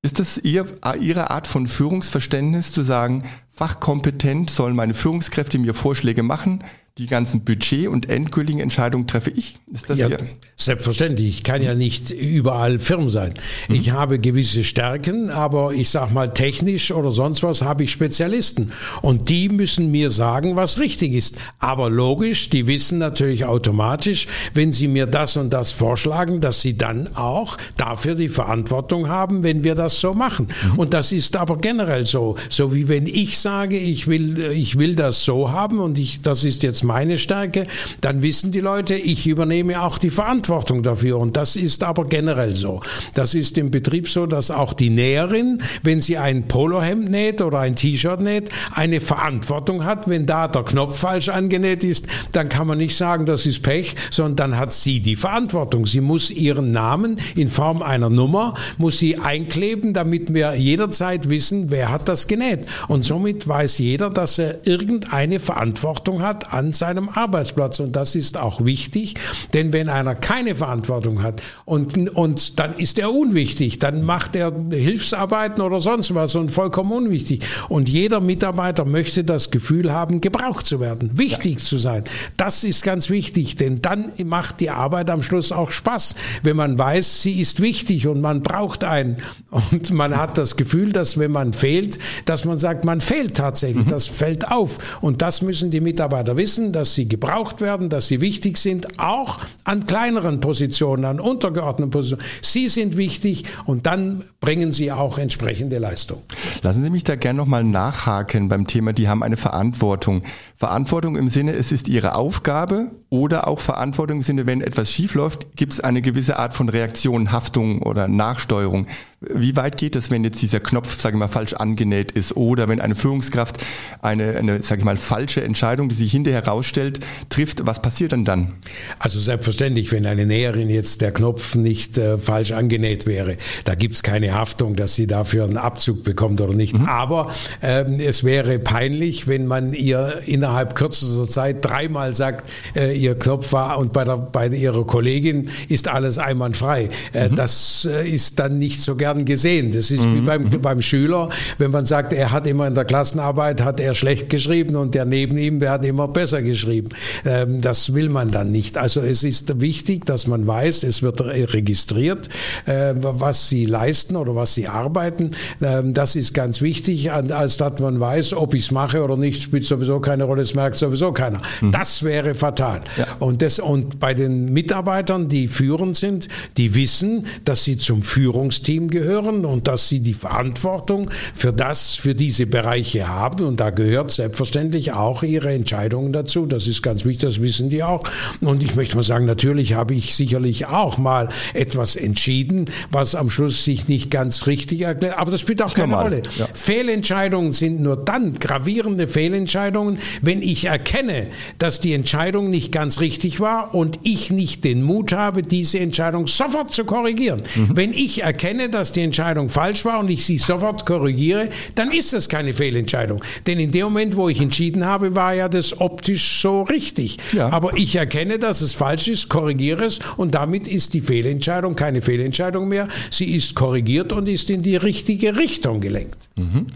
Ist 0.00 0.20
das 0.20 0.38
Ihr, 0.38 0.64
Ihre 1.00 1.30
Art 1.30 1.48
von 1.48 1.66
Führungsverständnis 1.66 2.70
zu 2.70 2.82
sagen, 2.82 3.24
fachkompetent 3.50 4.48
sollen 4.48 4.76
meine 4.76 4.94
Führungskräfte 4.94 5.58
mir 5.58 5.74
Vorschläge 5.74 6.22
machen, 6.22 6.62
die 6.98 7.06
ganzen 7.06 7.44
Budget- 7.44 7.88
und 7.88 8.08
endgültigen 8.10 8.58
Entscheidungen 8.58 9.06
treffe 9.06 9.30
ich? 9.30 9.58
Ist 9.72 9.88
das 9.88 10.00
ja, 10.00 10.08
hier? 10.08 10.18
Selbstverständlich. 10.56 11.28
Ich 11.28 11.42
kann 11.44 11.62
ja 11.62 11.76
nicht 11.76 12.10
überall 12.10 12.80
firm 12.80 13.08
sein. 13.08 13.34
Mhm. 13.68 13.74
Ich 13.76 13.92
habe 13.92 14.18
gewisse 14.18 14.64
Stärken, 14.64 15.30
aber 15.30 15.72
ich 15.72 15.90
sag 15.90 16.12
mal 16.12 16.32
technisch 16.32 16.90
oder 16.90 17.12
sonst 17.12 17.44
was 17.44 17.62
habe 17.62 17.84
ich 17.84 17.92
Spezialisten. 17.92 18.72
Und 19.00 19.28
die 19.28 19.48
müssen 19.48 19.92
mir 19.92 20.10
sagen, 20.10 20.56
was 20.56 20.80
richtig 20.80 21.14
ist. 21.14 21.36
Aber 21.60 21.88
logisch, 21.88 22.50
die 22.50 22.66
wissen 22.66 22.98
natürlich 22.98 23.44
automatisch, 23.44 24.26
wenn 24.54 24.72
sie 24.72 24.88
mir 24.88 25.06
das 25.06 25.36
und 25.36 25.52
das 25.52 25.70
vorschlagen, 25.70 26.40
dass 26.40 26.62
sie 26.62 26.76
dann 26.76 27.14
auch 27.14 27.58
dafür 27.76 28.16
die 28.16 28.28
Verantwortung 28.28 29.08
haben, 29.08 29.44
wenn 29.44 29.62
wir 29.62 29.76
das 29.76 30.00
so 30.00 30.14
machen. 30.14 30.48
Mhm. 30.72 30.78
Und 30.80 30.94
das 30.94 31.12
ist 31.12 31.36
aber 31.36 31.58
generell 31.58 32.06
so. 32.06 32.34
So 32.48 32.74
wie 32.74 32.88
wenn 32.88 33.06
ich 33.06 33.38
sage, 33.38 33.78
ich 33.78 34.08
will, 34.08 34.36
ich 34.52 34.80
will 34.80 34.96
das 34.96 35.24
so 35.24 35.52
haben 35.52 35.78
und 35.78 35.96
ich, 35.96 36.22
das 36.22 36.42
ist 36.42 36.64
jetzt 36.64 36.87
meine 36.88 37.18
Stärke, 37.18 37.66
dann 38.00 38.22
wissen 38.22 38.50
die 38.50 38.60
Leute, 38.60 38.94
ich 38.96 39.26
übernehme 39.26 39.82
auch 39.82 39.98
die 39.98 40.10
Verantwortung 40.10 40.82
dafür. 40.82 41.18
Und 41.18 41.36
das 41.36 41.54
ist 41.54 41.84
aber 41.84 42.04
generell 42.04 42.56
so. 42.56 42.80
Das 43.14 43.34
ist 43.34 43.56
im 43.58 43.70
Betrieb 43.70 44.08
so, 44.08 44.26
dass 44.26 44.50
auch 44.50 44.72
die 44.72 44.90
Näherin, 44.90 45.62
wenn 45.82 46.00
sie 46.00 46.18
ein 46.18 46.48
Polohemd 46.48 47.10
näht 47.10 47.42
oder 47.42 47.60
ein 47.60 47.76
T-Shirt 47.76 48.20
näht, 48.20 48.48
eine 48.74 49.00
Verantwortung 49.00 49.84
hat. 49.84 50.08
Wenn 50.08 50.26
da 50.26 50.48
der 50.48 50.64
Knopf 50.64 50.98
falsch 50.98 51.28
angenäht 51.28 51.84
ist, 51.84 52.06
dann 52.32 52.48
kann 52.48 52.66
man 52.66 52.78
nicht 52.78 52.96
sagen, 52.96 53.26
das 53.26 53.46
ist 53.46 53.62
Pech, 53.62 53.94
sondern 54.10 54.50
dann 54.52 54.58
hat 54.58 54.72
sie 54.72 55.00
die 55.00 55.16
Verantwortung. 55.16 55.86
Sie 55.86 56.00
muss 56.00 56.30
ihren 56.30 56.72
Namen 56.72 57.16
in 57.36 57.48
Form 57.48 57.82
einer 57.82 58.10
Nummer, 58.10 58.54
muss 58.78 58.98
sie 58.98 59.18
einkleben, 59.18 59.92
damit 59.92 60.32
wir 60.32 60.54
jederzeit 60.54 61.28
wissen, 61.28 61.70
wer 61.70 61.90
hat 61.90 62.08
das 62.08 62.26
genäht. 62.26 62.66
Und 62.88 63.04
somit 63.04 63.46
weiß 63.46 63.78
jeder, 63.78 64.10
dass 64.10 64.38
er 64.38 64.66
irgendeine 64.66 65.40
Verantwortung 65.40 66.22
hat 66.22 66.52
an 66.52 66.72
seinem 66.78 67.08
Arbeitsplatz. 67.08 67.80
Und 67.80 67.96
das 67.96 68.14
ist 68.14 68.38
auch 68.38 68.64
wichtig, 68.64 69.14
denn 69.52 69.72
wenn 69.72 69.88
einer 69.88 70.14
keine 70.14 70.54
Verantwortung 70.54 71.22
hat 71.22 71.42
und, 71.64 72.10
und 72.10 72.58
dann 72.58 72.74
ist 72.74 72.98
er 72.98 73.12
unwichtig, 73.12 73.78
dann 73.78 74.02
macht 74.02 74.36
er 74.36 74.52
Hilfsarbeiten 74.70 75.62
oder 75.62 75.80
sonst 75.80 76.14
was 76.14 76.34
und 76.34 76.50
vollkommen 76.50 76.92
unwichtig. 76.92 77.44
Und 77.68 77.88
jeder 77.88 78.20
Mitarbeiter 78.20 78.84
möchte 78.84 79.24
das 79.24 79.50
Gefühl 79.50 79.92
haben, 79.92 80.20
gebraucht 80.20 80.66
zu 80.66 80.80
werden, 80.80 81.18
wichtig 81.18 81.54
ja. 81.54 81.64
zu 81.64 81.78
sein. 81.78 82.04
Das 82.36 82.64
ist 82.64 82.82
ganz 82.82 83.10
wichtig, 83.10 83.56
denn 83.56 83.82
dann 83.82 84.12
macht 84.24 84.60
die 84.60 84.70
Arbeit 84.70 85.10
am 85.10 85.22
Schluss 85.22 85.52
auch 85.52 85.70
Spaß, 85.70 86.14
wenn 86.42 86.56
man 86.56 86.78
weiß, 86.78 87.22
sie 87.22 87.40
ist 87.40 87.60
wichtig 87.60 88.06
und 88.06 88.20
man 88.20 88.42
braucht 88.42 88.84
einen. 88.84 89.16
Und 89.50 89.90
man 89.90 90.16
hat 90.16 90.38
das 90.38 90.56
Gefühl, 90.56 90.92
dass 90.92 91.18
wenn 91.18 91.30
man 91.30 91.52
fehlt, 91.52 91.98
dass 92.24 92.44
man 92.44 92.58
sagt, 92.58 92.84
man 92.84 93.00
fehlt 93.00 93.36
tatsächlich, 93.36 93.86
mhm. 93.86 93.90
das 93.90 94.06
fällt 94.06 94.50
auf. 94.50 94.78
Und 95.00 95.22
das 95.22 95.42
müssen 95.42 95.70
die 95.70 95.80
Mitarbeiter 95.80 96.36
wissen 96.36 96.67
dass 96.72 96.94
sie 96.94 97.08
gebraucht 97.08 97.60
werden, 97.60 97.88
dass 97.88 98.08
sie 98.08 98.20
wichtig 98.20 98.58
sind, 98.58 98.98
auch 98.98 99.38
an 99.64 99.86
kleineren 99.86 100.40
Positionen, 100.40 101.04
an 101.04 101.20
untergeordneten 101.20 101.90
Positionen. 101.90 102.24
Sie 102.42 102.68
sind 102.68 102.96
wichtig 102.96 103.44
und 103.66 103.86
dann 103.86 104.24
bringen 104.40 104.72
sie 104.72 104.92
auch 104.92 105.18
entsprechende 105.18 105.78
Leistung. 105.78 106.22
Lassen 106.62 106.82
Sie 106.82 106.90
mich 106.90 107.04
da 107.04 107.16
gerne 107.16 107.36
nochmal 107.36 107.64
nachhaken 107.64 108.48
beim 108.48 108.66
Thema, 108.66 108.92
die 108.92 109.08
haben 109.08 109.22
eine 109.22 109.36
Verantwortung. 109.36 110.22
Verantwortung 110.56 111.16
im 111.16 111.28
Sinne, 111.28 111.52
es 111.52 111.70
ist 111.70 111.88
ihre 111.88 112.14
Aufgabe 112.14 112.90
oder 113.10 113.46
auch 113.46 113.60
Verantwortung 113.60 114.18
im 114.18 114.22
Sinne, 114.22 114.46
wenn 114.46 114.60
etwas 114.60 114.90
schiefläuft, 114.90 115.56
gibt 115.56 115.74
es 115.74 115.80
eine 115.80 116.02
gewisse 116.02 116.38
Art 116.38 116.54
von 116.54 116.68
Reaktion, 116.68 117.32
Haftung 117.32 117.82
oder 117.82 118.08
Nachsteuerung. 118.08 118.86
Wie 119.20 119.56
weit 119.56 119.76
geht 119.76 119.96
es, 119.96 120.12
wenn 120.12 120.22
jetzt 120.22 120.40
dieser 120.42 120.60
Knopf, 120.60 121.00
sage 121.00 121.16
ich 121.16 121.18
mal, 121.18 121.26
falsch 121.26 121.54
angenäht 121.54 122.12
ist 122.12 122.36
oder 122.36 122.68
wenn 122.68 122.80
eine 122.80 122.94
Führungskraft 122.94 123.56
eine, 124.00 124.36
eine 124.36 124.62
sage 124.62 124.80
ich 124.80 124.84
mal, 124.84 124.96
falsche 124.96 125.42
Entscheidung, 125.42 125.88
die 125.88 125.96
sich 125.96 126.12
hinterher 126.12 126.42
herausstellt, 126.42 127.00
trifft? 127.28 127.66
Was 127.66 127.82
passiert 127.82 128.12
denn 128.12 128.24
dann? 128.24 128.52
Also 129.00 129.18
selbstverständlich, 129.18 129.90
wenn 129.90 130.06
eine 130.06 130.24
Näherin 130.24 130.70
jetzt 130.70 131.00
der 131.00 131.10
Knopf 131.10 131.56
nicht 131.56 131.98
äh, 131.98 132.16
falsch 132.18 132.52
angenäht 132.52 133.06
wäre, 133.06 133.38
da 133.64 133.74
gibt 133.74 133.96
es 133.96 134.04
keine 134.04 134.34
Haftung, 134.34 134.76
dass 134.76 134.94
sie 134.94 135.08
dafür 135.08 135.42
einen 135.44 135.56
Abzug 135.56 136.04
bekommt 136.04 136.40
oder 136.40 136.54
nicht. 136.54 136.78
Mhm. 136.78 136.86
Aber 136.86 137.32
ähm, 137.60 137.98
es 137.98 138.22
wäre 138.22 138.60
peinlich, 138.60 139.26
wenn 139.26 139.46
man 139.46 139.72
ihr 139.72 140.20
innerhalb 140.26 140.76
kürzester 140.76 141.28
Zeit 141.28 141.64
dreimal 141.64 142.14
sagt, 142.14 142.48
äh, 142.76 142.96
ihr 142.96 143.18
Knopf 143.18 143.52
war 143.52 143.78
und 143.78 143.92
bei, 143.92 144.04
der, 144.04 144.16
bei 144.16 144.46
ihrer 144.46 144.86
Kollegin 144.86 145.50
ist 145.68 145.88
alles 145.88 146.18
einwandfrei. 146.18 146.88
Äh, 147.12 147.30
mhm. 147.30 147.34
Das 147.34 147.88
äh, 147.90 148.08
ist 148.08 148.38
dann 148.38 148.60
nicht 148.60 148.80
so 148.80 148.94
gern 149.08 149.24
gesehen. 149.24 149.72
Das 149.72 149.90
ist 149.90 150.04
mhm. 150.04 150.16
wie 150.16 150.20
beim, 150.20 150.42
mhm. 150.44 150.62
beim 150.62 150.82
Schüler, 150.82 151.28
wenn 151.58 151.70
man 151.70 151.86
sagt, 151.86 152.12
er 152.12 152.30
hat 152.32 152.46
immer 152.46 152.66
in 152.66 152.74
der 152.74 152.84
Klassenarbeit 152.84 153.62
hat 153.62 153.80
er 153.80 153.94
schlecht 153.94 154.30
geschrieben 154.30 154.76
und 154.76 154.94
der 154.94 155.04
neben 155.04 155.38
ihm, 155.38 155.60
der 155.60 155.72
hat 155.72 155.84
immer 155.84 156.08
besser 156.08 156.42
geschrieben. 156.42 156.90
Ähm, 157.24 157.60
das 157.60 157.94
will 157.94 158.08
man 158.08 158.30
dann 158.30 158.50
nicht. 158.50 158.76
Also 158.76 159.00
es 159.00 159.24
ist 159.24 159.60
wichtig, 159.60 160.04
dass 160.04 160.26
man 160.26 160.46
weiß, 160.46 160.84
es 160.84 161.02
wird 161.02 161.20
registriert, 161.20 162.28
äh, 162.66 162.94
was 162.98 163.48
sie 163.48 163.66
leisten 163.66 164.16
oder 164.16 164.34
was 164.34 164.54
sie 164.54 164.68
arbeiten. 164.68 165.30
Ähm, 165.62 165.94
das 165.94 166.16
ist 166.16 166.34
ganz 166.34 166.60
wichtig, 166.60 167.10
als 167.12 167.56
dass 167.56 167.78
man 167.80 168.00
weiß, 168.00 168.34
ob 168.34 168.54
ich 168.54 168.64
es 168.64 168.70
mache 168.70 169.02
oder 169.02 169.16
nicht, 169.16 169.42
spielt 169.42 169.64
sowieso 169.64 170.00
keine 170.00 170.24
Rolle, 170.24 170.42
es 170.42 170.54
merkt 170.54 170.76
sowieso 170.76 171.12
keiner. 171.12 171.40
Mhm. 171.60 171.72
Das 171.72 172.02
wäre 172.02 172.34
fatal. 172.34 172.80
Ja. 172.96 173.06
Und, 173.18 173.42
das, 173.42 173.58
und 173.58 174.00
bei 174.00 174.14
den 174.14 174.52
Mitarbeitern, 174.52 175.28
die 175.28 175.48
führend 175.48 175.96
sind, 175.96 176.28
die 176.56 176.74
wissen, 176.74 177.26
dass 177.44 177.64
sie 177.64 177.76
zum 177.76 178.02
Führungsteam 178.02 178.88
gehören 178.88 178.97
dazugehören 178.98 179.44
und 179.44 179.68
dass 179.68 179.88
sie 179.88 180.00
die 180.00 180.14
Verantwortung 180.14 181.10
für 181.34 181.52
das, 181.52 181.94
für 181.94 182.14
diese 182.14 182.46
Bereiche 182.46 183.08
haben. 183.08 183.44
Und 183.44 183.60
da 183.60 183.70
gehört 183.70 184.10
selbstverständlich 184.10 184.92
auch 184.92 185.22
ihre 185.22 185.52
Entscheidungen 185.52 186.12
dazu. 186.12 186.46
Das 186.46 186.66
ist 186.66 186.82
ganz 186.82 187.04
wichtig, 187.04 187.28
das 187.28 187.40
wissen 187.40 187.70
die 187.70 187.82
auch. 187.82 188.04
Und 188.40 188.62
ich 188.62 188.74
möchte 188.74 188.96
mal 188.96 189.02
sagen, 189.02 189.26
natürlich 189.26 189.74
habe 189.74 189.94
ich 189.94 190.14
sicherlich 190.14 190.66
auch 190.66 190.98
mal 190.98 191.28
etwas 191.54 191.96
entschieden, 191.96 192.66
was 192.90 193.14
am 193.14 193.30
Schluss 193.30 193.64
sich 193.64 193.88
nicht 193.88 194.10
ganz 194.10 194.46
richtig 194.46 194.82
erklärt. 194.82 195.18
Aber 195.18 195.30
das 195.30 195.40
spielt 195.40 195.62
auch 195.62 195.74
keine 195.74 195.88
Normal. 195.88 196.04
Rolle. 196.04 196.22
Ja. 196.36 196.46
Fehlentscheidungen 196.52 197.52
sind 197.52 197.80
nur 197.80 197.96
dann 197.96 198.34
gravierende 198.34 199.08
Fehlentscheidungen, 199.08 199.98
wenn 200.22 200.42
ich 200.42 200.66
erkenne, 200.66 201.28
dass 201.58 201.80
die 201.80 201.92
Entscheidung 201.92 202.50
nicht 202.50 202.72
ganz 202.72 203.00
richtig 203.00 203.40
war 203.40 203.74
und 203.74 204.00
ich 204.02 204.30
nicht 204.30 204.64
den 204.64 204.82
Mut 204.82 205.12
habe, 205.12 205.42
diese 205.42 205.78
Entscheidung 205.78 206.26
sofort 206.26 206.72
zu 206.72 206.84
korrigieren. 206.84 207.42
Mhm. 207.54 207.70
Wenn 207.74 207.92
ich 207.92 208.22
erkenne, 208.22 208.68
dass 208.68 208.87
die 208.92 209.02
Entscheidung 209.02 209.50
falsch 209.50 209.84
war 209.84 210.00
und 210.00 210.10
ich 210.10 210.24
sie 210.24 210.38
sofort 210.38 210.86
korrigiere, 210.86 211.48
dann 211.74 211.90
ist 211.90 212.12
das 212.12 212.28
keine 212.28 212.54
Fehlentscheidung. 212.54 213.22
Denn 213.46 213.58
in 213.58 213.72
dem 213.72 213.84
Moment, 213.84 214.16
wo 214.16 214.28
ich 214.28 214.40
entschieden 214.40 214.84
habe, 214.84 215.14
war 215.14 215.34
ja 215.34 215.48
das 215.48 215.80
optisch 215.80 216.40
so 216.40 216.62
richtig. 216.62 217.18
Ja. 217.32 217.50
Aber 217.50 217.76
ich 217.76 217.96
erkenne, 217.96 218.38
dass 218.38 218.60
es 218.60 218.74
falsch 218.74 219.08
ist, 219.08 219.28
korrigiere 219.28 219.84
es 219.84 219.98
und 220.16 220.34
damit 220.34 220.68
ist 220.68 220.94
die 220.94 221.00
Fehlentscheidung 221.00 221.76
keine 221.76 222.02
Fehlentscheidung 222.02 222.68
mehr. 222.68 222.88
Sie 223.10 223.34
ist 223.34 223.54
korrigiert 223.54 224.12
und 224.12 224.28
ist 224.28 224.50
in 224.50 224.62
die 224.62 224.76
richtige 224.76 225.36
Richtung 225.36 225.80
gelenkt. 225.80 226.28
Mhm. 226.36 226.66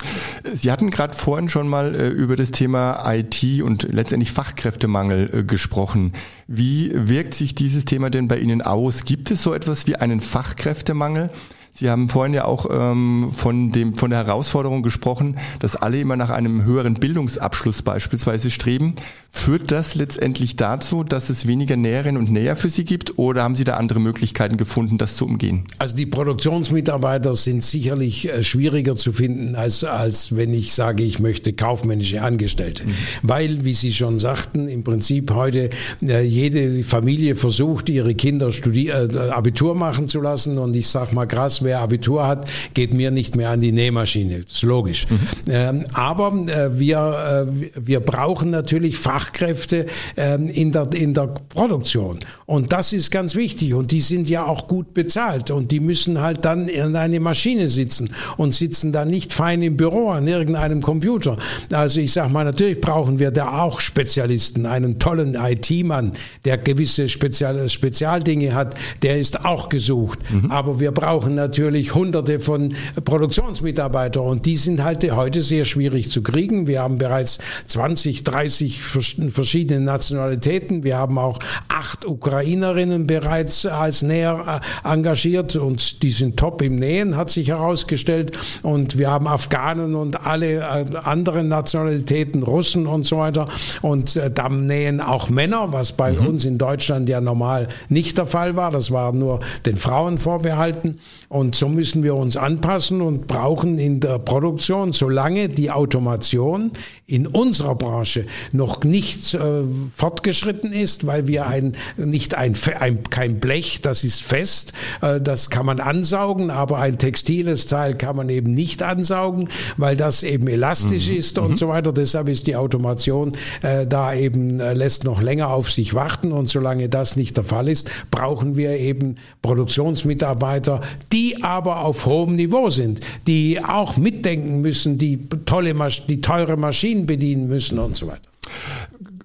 Sie 0.55 0.71
hatten 0.71 0.91
gerade 0.91 1.17
vorhin 1.17 1.49
schon 1.49 1.69
mal 1.69 1.95
äh, 1.95 2.09
über 2.09 2.37
das 2.37 2.51
Thema 2.51 3.03
IT 3.13 3.63
und 3.63 3.89
letztendlich 3.93 4.33
Fachkräftemangel 4.33 5.31
äh, 5.33 5.45
gesprochen. 5.45 6.13
Wie 6.47 6.91
wirkt 6.95 7.35
sich 7.35 7.55
dieses 7.55 7.85
Thema 7.85 8.11
denn 8.11 8.29
bei 8.29 8.39
Ihnen 8.39 8.63
aus? 8.63 9.05
Gibt 9.05 9.31
es 9.31 9.43
so 9.43 9.55
etwas 9.55 9.87
wie 9.87 9.97
einen 9.97 10.21
Fachkräftemangel? 10.21 11.31
Sie 11.75 11.89
haben 11.89 12.11
vorhin 12.11 12.35
ja 12.35 12.45
auch 12.45 12.67
ähm, 12.71 13.31
von, 13.33 13.71
dem, 13.71 13.95
von 13.95 14.11
der 14.11 14.27
Herausforderung 14.27 14.83
gesprochen, 14.83 15.39
dass 15.59 15.75
alle 15.75 16.01
immer 16.01 16.17
nach 16.17 16.29
einem 16.29 16.65
höheren 16.65 16.95
Bildungsabschluss 16.95 17.83
beispielsweise 17.83 18.51
streben. 18.51 18.95
Führt 19.31 19.71
das 19.71 19.95
letztendlich 19.95 20.57
dazu, 20.57 21.03
dass 21.03 21.31
es 21.31 21.47
weniger 21.47 21.77
Näherinnen 21.77 22.21
und 22.21 22.31
Näher 22.31 22.55
für 22.55 22.69
Sie 22.69 22.85
gibt 22.85 23.19
oder 23.19 23.43
haben 23.43 23.57
Sie 23.57 23.65
da 23.65 23.79
andere 23.79 23.99
Möglichkeiten 23.99 24.59
gefunden, 24.59 24.99
das 24.99 25.17
zu 25.17 25.25
umgehen? 25.25 25.65
Also 25.79 25.97
die 25.97 26.05
Produktionsmitarbeiter 26.05 27.33
sind 27.33 27.65
sicherlich 27.65 28.29
äh, 28.29 28.45
schwieriger 28.45 28.95
zu 28.95 29.15
finden, 29.15 29.55
als, 29.55 29.83
als 29.85 30.37
wenn 30.37 30.53
ich 30.53 30.75
sage, 30.75 31.03
ich 31.03 31.21
möchte 31.21 31.55
kaufmännische 31.55 32.21
Angestellte. 32.21 32.85
Mhm. 32.85 32.95
Weil, 33.23 33.65
wie 33.65 33.73
Sie 33.73 33.93
schon 33.95 34.19
sagten, 34.19 34.69
im 34.69 34.85
Prinzip 34.85 35.31
heute 35.33 35.71
äh, 36.03 36.23
jede 36.23 36.85
Familie 36.85 37.35
versucht, 37.35 37.89
ihre 37.89 38.15
Kinder 38.15 38.51
Studier 38.51 39.09
äh, 39.11 39.31
Abitur 39.31 39.75
machen 39.75 40.09
zu 40.09 40.21
lassen 40.21 40.59
und 40.59 40.77
ich 40.77 40.89
sage 40.89 41.15
mal 41.15 41.27
krass, 41.27 41.62
wer 41.65 41.81
Abitur 41.81 42.27
hat, 42.27 42.49
geht 42.75 42.95
mir 42.95 43.11
nicht 43.11 43.37
mehr 43.37 43.51
an 43.51 43.61
die 43.61 43.73
Nähmaschine. 43.73 44.41
Das 44.41 44.55
ist 44.55 44.63
logisch. 44.63 45.07
Mhm. 45.09 45.19
Ähm, 45.49 45.85
aber 45.93 46.33
äh, 46.49 46.79
wir, 46.79 47.47
äh, 47.49 47.71
wir 47.75 48.01
brauchen 48.01 48.51
natürlich 48.51 48.97
Fachkräfte 48.97 49.87
ähm, 50.17 50.49
in, 50.49 50.73
der, 50.73 50.93
in 50.95 51.15
der 51.15 51.29
Produktion. 51.49 52.21
Und 52.47 52.73
das 52.73 52.93
ist 52.93 53.11
ganz 53.11 53.35
wichtig. 53.35 53.75
Und 53.75 53.91
die 53.91 54.01
sind 54.01 54.29
ja 54.29 54.45
auch 54.45 54.69
gut 54.69 54.95
bezahlt. 54.95 55.51
Und 55.51 55.71
die 55.71 55.81
müssen 55.81 56.21
halt 56.21 56.45
dann 56.45 56.69
in 56.69 56.97
eine 56.97 57.21
Maschine 57.21 57.69
sitzen 57.69 58.11
und 58.37 58.55
sitzen 58.55 58.93
dann 58.93 59.09
nicht 59.09 59.33
fein 59.33 59.63
im 59.63 59.77
Büro 59.77 60.11
an 60.11 60.27
irgendeinem 60.27 60.83
Computer. 60.83 61.37
Also 61.73 62.01
ich 62.01 62.13
sage 62.13 62.31
mal, 62.31 62.45
natürlich 62.45 62.81
brauchen 62.81 63.19
wir 63.19 63.31
da 63.31 63.63
auch 63.63 63.81
Spezialisten, 63.81 64.67
einen 64.67 64.99
tollen 64.99 65.35
IT-Mann, 65.35 66.13
der 66.45 66.59
gewisse 66.59 67.09
Spezial 67.09 67.69
Spezialdinge 67.69 68.55
hat, 68.55 68.75
der 69.03 69.19
ist 69.19 69.45
auch 69.45 69.69
gesucht. 69.69 70.19
Mhm. 70.31 70.51
Aber 70.51 70.81
wir 70.81 70.93
brauchen 70.93 71.35
natürlich 71.35 71.52
natürlich 71.53 71.95
hunderte 71.95 72.41
von 72.41 72.75
Produktionsmitarbeitern 73.05 74.25
und 74.25 74.47
die 74.47 74.57
sind 74.57 74.83
halt 74.83 75.03
heute 75.13 75.43
sehr 75.43 75.67
schwierig 75.67 76.11
zu 76.11 76.23
kriegen. 76.23 76.67
Wir 76.67 76.81
haben 76.81 76.97
bereits 76.97 77.41
20, 77.67 78.25
30 78.25 78.81
verschiedene 78.81 79.81
Nationalitäten. 79.81 80.83
Wir 80.83 80.97
haben 80.97 81.19
auch 81.19 81.41
acht 81.69 82.07
Ukrainerinnen 82.07 83.07
bereits 83.07 83.67
als 83.67 84.01
Näher 84.01 84.63
äh, 84.63 84.91
engagiert 84.91 85.57
und 85.57 86.03
die 86.03 86.11
sind 86.11 86.39
top 86.39 86.63
im 86.63 86.77
Nähen, 86.77 87.19
hat 87.19 87.29
sich 87.29 87.49
herausgestellt. 87.49 88.33
Und 88.63 88.97
wir 88.97 89.11
haben 89.11 89.27
Afghanen 89.27 89.95
und 89.95 90.25
alle 90.25 90.61
äh, 90.61 90.85
anderen 91.05 91.49
Nationalitäten, 91.49 92.45
Russen 92.45 92.87
und 92.87 93.05
so 93.05 93.19
weiter. 93.19 93.47
Und 93.83 94.17
äh, 94.17 94.31
da 94.31 94.49
nähen 94.49 95.03
auch 95.03 95.29
Männer, 95.29 95.73
was 95.73 95.93
bei 95.93 96.13
mhm. 96.13 96.29
uns 96.29 96.45
in 96.47 96.57
Deutschland 96.57 97.11
ja 97.11 97.21
normal 97.21 97.69
nicht 97.91 98.17
der 98.17 98.27
Fall 98.27 98.57
war. 98.57 98.71
Das 98.71 98.91
war 98.91 99.13
nur 99.13 99.41
den 99.67 99.77
Frauen 99.77 100.17
vorbehalten. 100.17 100.99
Und 101.29 101.42
so 101.51 101.69
müssen 101.69 102.03
wir 102.03 102.15
uns 102.15 102.37
anpassen 102.37 103.01
und 103.01 103.27
brauchen 103.27 103.79
in 103.79 104.01
der 104.01 104.19
Produktion, 104.19 104.93
solange 104.93 105.49
die 105.49 105.71
Automation 105.71 106.73
in 107.13 107.27
unserer 107.27 107.75
Branche 107.75 108.27
noch 108.53 108.83
nicht 108.85 109.35
äh, 109.35 109.63
fortgeschritten 109.97 110.73
ist, 110.73 111.07
weil 111.07 111.27
wir 111.27 111.47
ein, 111.47 111.73
nicht 111.97 112.35
ein, 112.35 112.55
ein, 112.79 113.03
kein 113.11 113.41
Blech, 113.41 113.81
das 113.83 114.05
ist 114.05 114.23
fest, 114.23 114.73
äh, 115.01 115.21
das 115.21 115.51
kann 115.51 115.67
man 115.67 115.81
ansaugen, 115.81 116.51
aber 116.51 116.79
ein 116.79 116.99
textiles 116.99 117.67
Teil 117.67 117.95
kann 117.95 118.17
man 118.17 118.29
eben 118.29 118.53
nicht 118.53 118.83
ansaugen, 118.83 119.49
weil 119.77 119.97
das 119.97 120.23
eben 120.23 120.47
elastisch 120.47 121.09
mhm. 121.09 121.17
ist 121.17 121.39
und 121.39 121.51
mhm. 121.53 121.57
so 121.57 121.69
weiter. 121.69 121.93
Deshalb 121.93 122.29
ist 122.29 122.47
die 122.47 122.57
Automation 122.57 123.33
äh, 123.63 123.87
da 123.87 124.15
eben, 124.15 124.61
äh, 124.61 124.75
lässt 124.75 125.05
noch 125.05 125.21
länger 125.21 125.49
auf 125.49 125.71
sich 125.71 125.95
warten 125.95 126.33
und 126.33 126.49
solange 126.49 126.89
das 126.89 127.17
nicht 127.17 127.37
der 127.37 127.45
Fall 127.45 127.69
ist, 127.69 127.91
brauchen 128.11 128.57
wir 128.57 128.79
eben 128.79 129.17
Produktionsmitarbeiter, 129.41 130.81
die 131.13 131.23
die 131.23 131.43
aber 131.45 131.85
auf 131.85 132.07
hohem 132.07 132.35
Niveau 132.35 132.69
sind, 132.69 133.01
die 133.29 133.63
auch 133.65 133.97
mitdenken 133.97 134.61
müssen, 134.61 134.99
die 134.99 135.29
tolle, 135.47 135.75
die 136.09 136.21
teure 136.21 136.57
Maschinen 136.57 137.02
bedienen 137.07 137.49
müssen 137.49 137.79
und 137.79 137.97
so 137.97 138.07
weiter. 138.07 138.29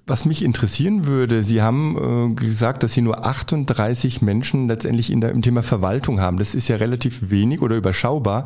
Was 0.09 0.23
mich 0.23 0.41
interessieren 0.41 1.05
würde, 1.05 1.43
Sie 1.43 1.61
haben 1.61 2.31
äh, 2.31 2.33
gesagt, 2.33 2.83
dass 2.83 2.93
Sie 2.93 3.01
nur 3.01 3.25
38 3.25 4.21
Menschen 4.21 4.69
letztendlich 4.69 5.11
in 5.11 5.19
der, 5.19 5.31
im 5.31 5.41
Thema 5.41 5.63
Verwaltung 5.63 6.21
haben. 6.21 6.37
Das 6.37 6.55
ist 6.55 6.69
ja 6.69 6.77
relativ 6.77 7.29
wenig 7.29 7.61
oder 7.61 7.75
überschaubar. 7.75 8.45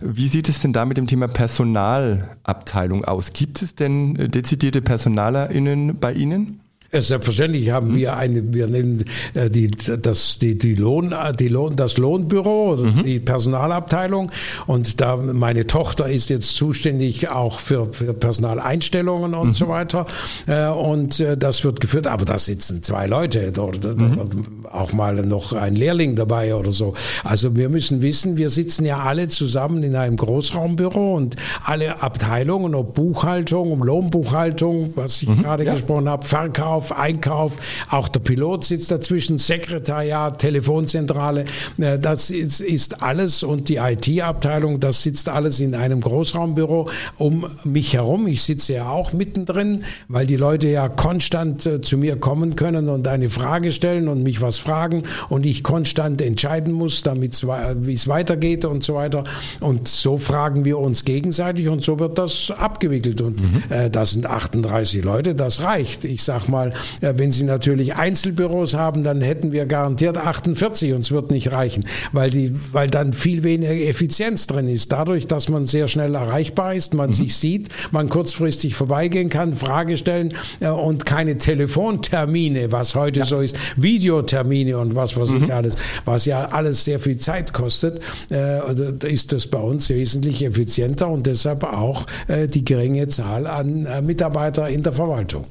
Wie 0.00 0.28
sieht 0.28 0.48
es 0.48 0.60
denn 0.60 0.72
da 0.72 0.84
mit 0.84 0.98
dem 0.98 1.08
Thema 1.08 1.26
Personalabteilung 1.26 3.04
aus? 3.04 3.32
Gibt 3.32 3.60
es 3.60 3.74
denn 3.74 4.14
äh, 4.14 4.28
dezidierte 4.28 4.82
PersonalerInnen 4.82 5.98
bei 5.98 6.12
Ihnen? 6.12 6.60
Selbstverständlich 6.92 7.70
haben 7.70 7.94
wir 7.94 8.16
eine, 8.16 8.52
wir 8.52 8.66
nennen 8.66 9.04
äh, 9.34 9.48
die, 9.48 9.70
das, 9.70 10.40
die, 10.40 10.58
die 10.58 10.74
Lohn, 10.74 11.14
die 11.38 11.46
Lohn, 11.46 11.76
das 11.76 11.98
Lohnbüro, 11.98 12.76
mhm. 12.76 13.04
die 13.04 13.20
Personalabteilung. 13.20 14.32
Und 14.66 15.00
da 15.00 15.16
meine 15.16 15.68
Tochter 15.68 16.08
ist 16.08 16.30
jetzt 16.30 16.56
zuständig 16.56 17.30
auch 17.30 17.60
für, 17.60 17.92
für 17.92 18.12
Personaleinstellungen 18.12 19.34
und 19.34 19.48
mhm. 19.48 19.52
so 19.52 19.68
weiter. 19.68 20.06
Äh, 20.48 20.66
und 20.68 21.20
äh, 21.20 21.36
das 21.36 21.62
wird 21.62 21.80
geführt, 21.80 22.08
aber 22.08 22.24
da 22.24 22.38
sitzen 22.38 22.82
zwei 22.82 23.06
Leute 23.06 23.52
oder, 23.60 23.94
mhm. 23.94 24.64
auch 24.72 24.92
mal 24.92 25.14
noch 25.14 25.52
ein 25.52 25.76
Lehrling 25.76 26.16
dabei 26.16 26.56
oder 26.56 26.72
so. 26.72 26.94
Also 27.22 27.54
wir 27.54 27.68
müssen 27.68 28.02
wissen, 28.02 28.36
wir 28.36 28.48
sitzen 28.48 28.84
ja 28.84 28.98
alle 28.98 29.28
zusammen 29.28 29.84
in 29.84 29.94
einem 29.94 30.16
Großraumbüro 30.16 31.14
und 31.14 31.36
alle 31.64 32.02
Abteilungen, 32.02 32.74
ob 32.74 32.94
Buchhaltung, 32.94 33.80
Lohnbuchhaltung, 33.80 34.92
was 34.96 35.22
ich 35.22 35.28
mhm. 35.28 35.42
gerade 35.42 35.64
gesprochen 35.64 36.08
habe, 36.08 36.26
Verkauf, 36.26 36.79
Verkauf, 36.80 36.98
Einkauf, 36.98 37.56
auch 37.90 38.08
der 38.08 38.20
Pilot 38.20 38.64
sitzt 38.64 38.90
dazwischen, 38.90 39.38
Sekretariat, 39.38 40.38
Telefonzentrale, 40.38 41.44
äh, 41.78 41.98
das 41.98 42.30
ist, 42.30 42.60
ist 42.60 43.02
alles 43.02 43.42
und 43.42 43.68
die 43.68 43.76
IT-Abteilung, 43.76 44.80
das 44.80 45.02
sitzt 45.02 45.28
alles 45.28 45.60
in 45.60 45.74
einem 45.74 46.00
Großraumbüro 46.00 46.88
um 47.18 47.46
mich 47.64 47.94
herum. 47.94 48.26
Ich 48.26 48.42
sitze 48.42 48.74
ja 48.74 48.88
auch 48.88 49.12
mittendrin, 49.12 49.84
weil 50.08 50.26
die 50.26 50.36
Leute 50.36 50.68
ja 50.68 50.88
konstant 50.88 51.66
äh, 51.66 51.80
zu 51.80 51.98
mir 51.98 52.16
kommen 52.16 52.56
können 52.56 52.88
und 52.88 53.06
eine 53.06 53.28
Frage 53.28 53.72
stellen 53.72 54.08
und 54.08 54.22
mich 54.22 54.40
was 54.40 54.58
fragen 54.58 55.02
und 55.28 55.46
ich 55.46 55.62
konstant 55.62 56.22
entscheiden 56.22 56.72
muss, 56.72 57.02
damit 57.02 57.30
wie 57.40 57.92
es 57.92 58.08
weitergeht 58.08 58.64
und 58.64 58.82
so 58.82 58.94
weiter. 58.94 59.24
Und 59.60 59.88
so 59.88 60.18
fragen 60.18 60.64
wir 60.64 60.78
uns 60.78 61.04
gegenseitig 61.04 61.68
und 61.68 61.82
so 61.82 61.98
wird 61.98 62.18
das 62.18 62.50
abgewickelt. 62.50 63.20
Und 63.20 63.40
mhm. 63.40 63.62
äh, 63.68 63.90
das 63.90 64.12
sind 64.12 64.26
38 64.26 65.04
Leute, 65.04 65.34
das 65.34 65.62
reicht. 65.62 66.04
Ich 66.04 66.22
sag 66.22 66.48
mal, 66.48 66.69
äh, 67.00 67.14
wenn 67.16 67.32
Sie 67.32 67.44
natürlich 67.44 67.96
Einzelbüros 67.96 68.74
haben, 68.74 69.04
dann 69.04 69.20
hätten 69.20 69.52
wir 69.52 69.66
garantiert 69.66 70.18
48 70.18 70.92
und 70.94 71.00
es 71.00 71.10
wird 71.10 71.30
nicht 71.30 71.52
reichen, 71.52 71.84
weil, 72.12 72.30
die, 72.30 72.54
weil 72.72 72.88
dann 72.88 73.12
viel 73.12 73.42
weniger 73.42 73.72
Effizienz 73.72 74.46
drin 74.46 74.68
ist. 74.68 74.92
Dadurch, 74.92 75.26
dass 75.26 75.48
man 75.48 75.66
sehr 75.66 75.88
schnell 75.88 76.14
erreichbar 76.14 76.74
ist, 76.74 76.94
man 76.94 77.10
mhm. 77.10 77.14
sich 77.14 77.36
sieht, 77.36 77.68
man 77.90 78.08
kurzfristig 78.08 78.74
vorbeigehen 78.74 79.28
kann, 79.28 79.56
Frage 79.56 79.96
stellen 79.96 80.34
äh, 80.60 80.68
und 80.68 81.06
keine 81.06 81.38
Telefontermine, 81.38 82.72
was 82.72 82.94
heute 82.94 83.20
ja. 83.20 83.26
so 83.26 83.40
ist, 83.40 83.58
Videotermine 83.76 84.78
und 84.78 84.94
was 84.94 85.16
weiß 85.16 85.30
mhm. 85.30 85.44
ich 85.44 85.54
alles, 85.54 85.74
was 86.04 86.26
ja 86.26 86.46
alles 86.46 86.84
sehr 86.84 87.00
viel 87.00 87.18
Zeit 87.18 87.52
kostet, 87.52 88.00
äh, 88.30 88.60
ist 89.08 89.32
das 89.32 89.46
bei 89.46 89.58
uns 89.58 89.88
wesentlich 89.90 90.44
effizienter 90.44 91.08
und 91.08 91.26
deshalb 91.26 91.64
auch 91.64 92.06
die 92.28 92.64
geringe 92.64 93.08
Zahl 93.08 93.46
an 93.46 93.86
Mitarbeiter 94.04 94.68
in 94.68 94.82
der 94.82 94.92
Verwaltung. 94.92 95.46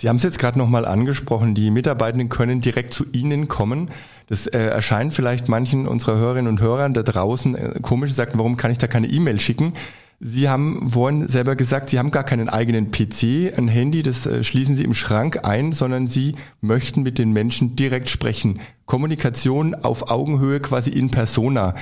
Sie 0.00 0.08
haben 0.08 0.16
es 0.16 0.22
jetzt 0.22 0.38
gerade 0.38 0.56
nochmal 0.56 0.86
angesprochen, 0.86 1.54
die 1.54 1.70
Mitarbeitenden 1.70 2.30
können 2.30 2.62
direkt 2.62 2.94
zu 2.94 3.04
Ihnen 3.12 3.48
kommen. 3.48 3.88
Das 4.28 4.46
äh, 4.46 4.58
erscheint 4.58 5.12
vielleicht 5.12 5.50
manchen 5.50 5.86
unserer 5.86 6.16
Hörerinnen 6.16 6.48
und 6.48 6.62
Hörern 6.62 6.94
da 6.94 7.02
draußen 7.02 7.54
äh, 7.54 7.80
komisch, 7.82 8.12
sagt, 8.12 8.38
warum 8.38 8.56
kann 8.56 8.70
ich 8.70 8.78
da 8.78 8.86
keine 8.86 9.08
E-Mail 9.08 9.38
schicken? 9.38 9.74
Sie 10.18 10.48
haben 10.48 10.88
vorhin 10.90 11.28
selber 11.28 11.54
gesagt, 11.54 11.90
Sie 11.90 11.98
haben 11.98 12.10
gar 12.10 12.24
keinen 12.24 12.48
eigenen 12.48 12.90
PC, 12.90 13.52
ein 13.58 13.68
Handy, 13.68 14.02
das 14.02 14.24
äh, 14.24 14.42
schließen 14.42 14.74
Sie 14.74 14.84
im 14.84 14.94
Schrank 14.94 15.40
ein, 15.44 15.72
sondern 15.72 16.06
Sie 16.06 16.34
möchten 16.62 17.02
mit 17.02 17.18
den 17.18 17.32
Menschen 17.34 17.76
direkt 17.76 18.08
sprechen. 18.08 18.58
Kommunikation 18.86 19.74
auf 19.74 20.10
Augenhöhe 20.10 20.60
quasi 20.60 20.88
in 20.88 21.10
persona. 21.10 21.74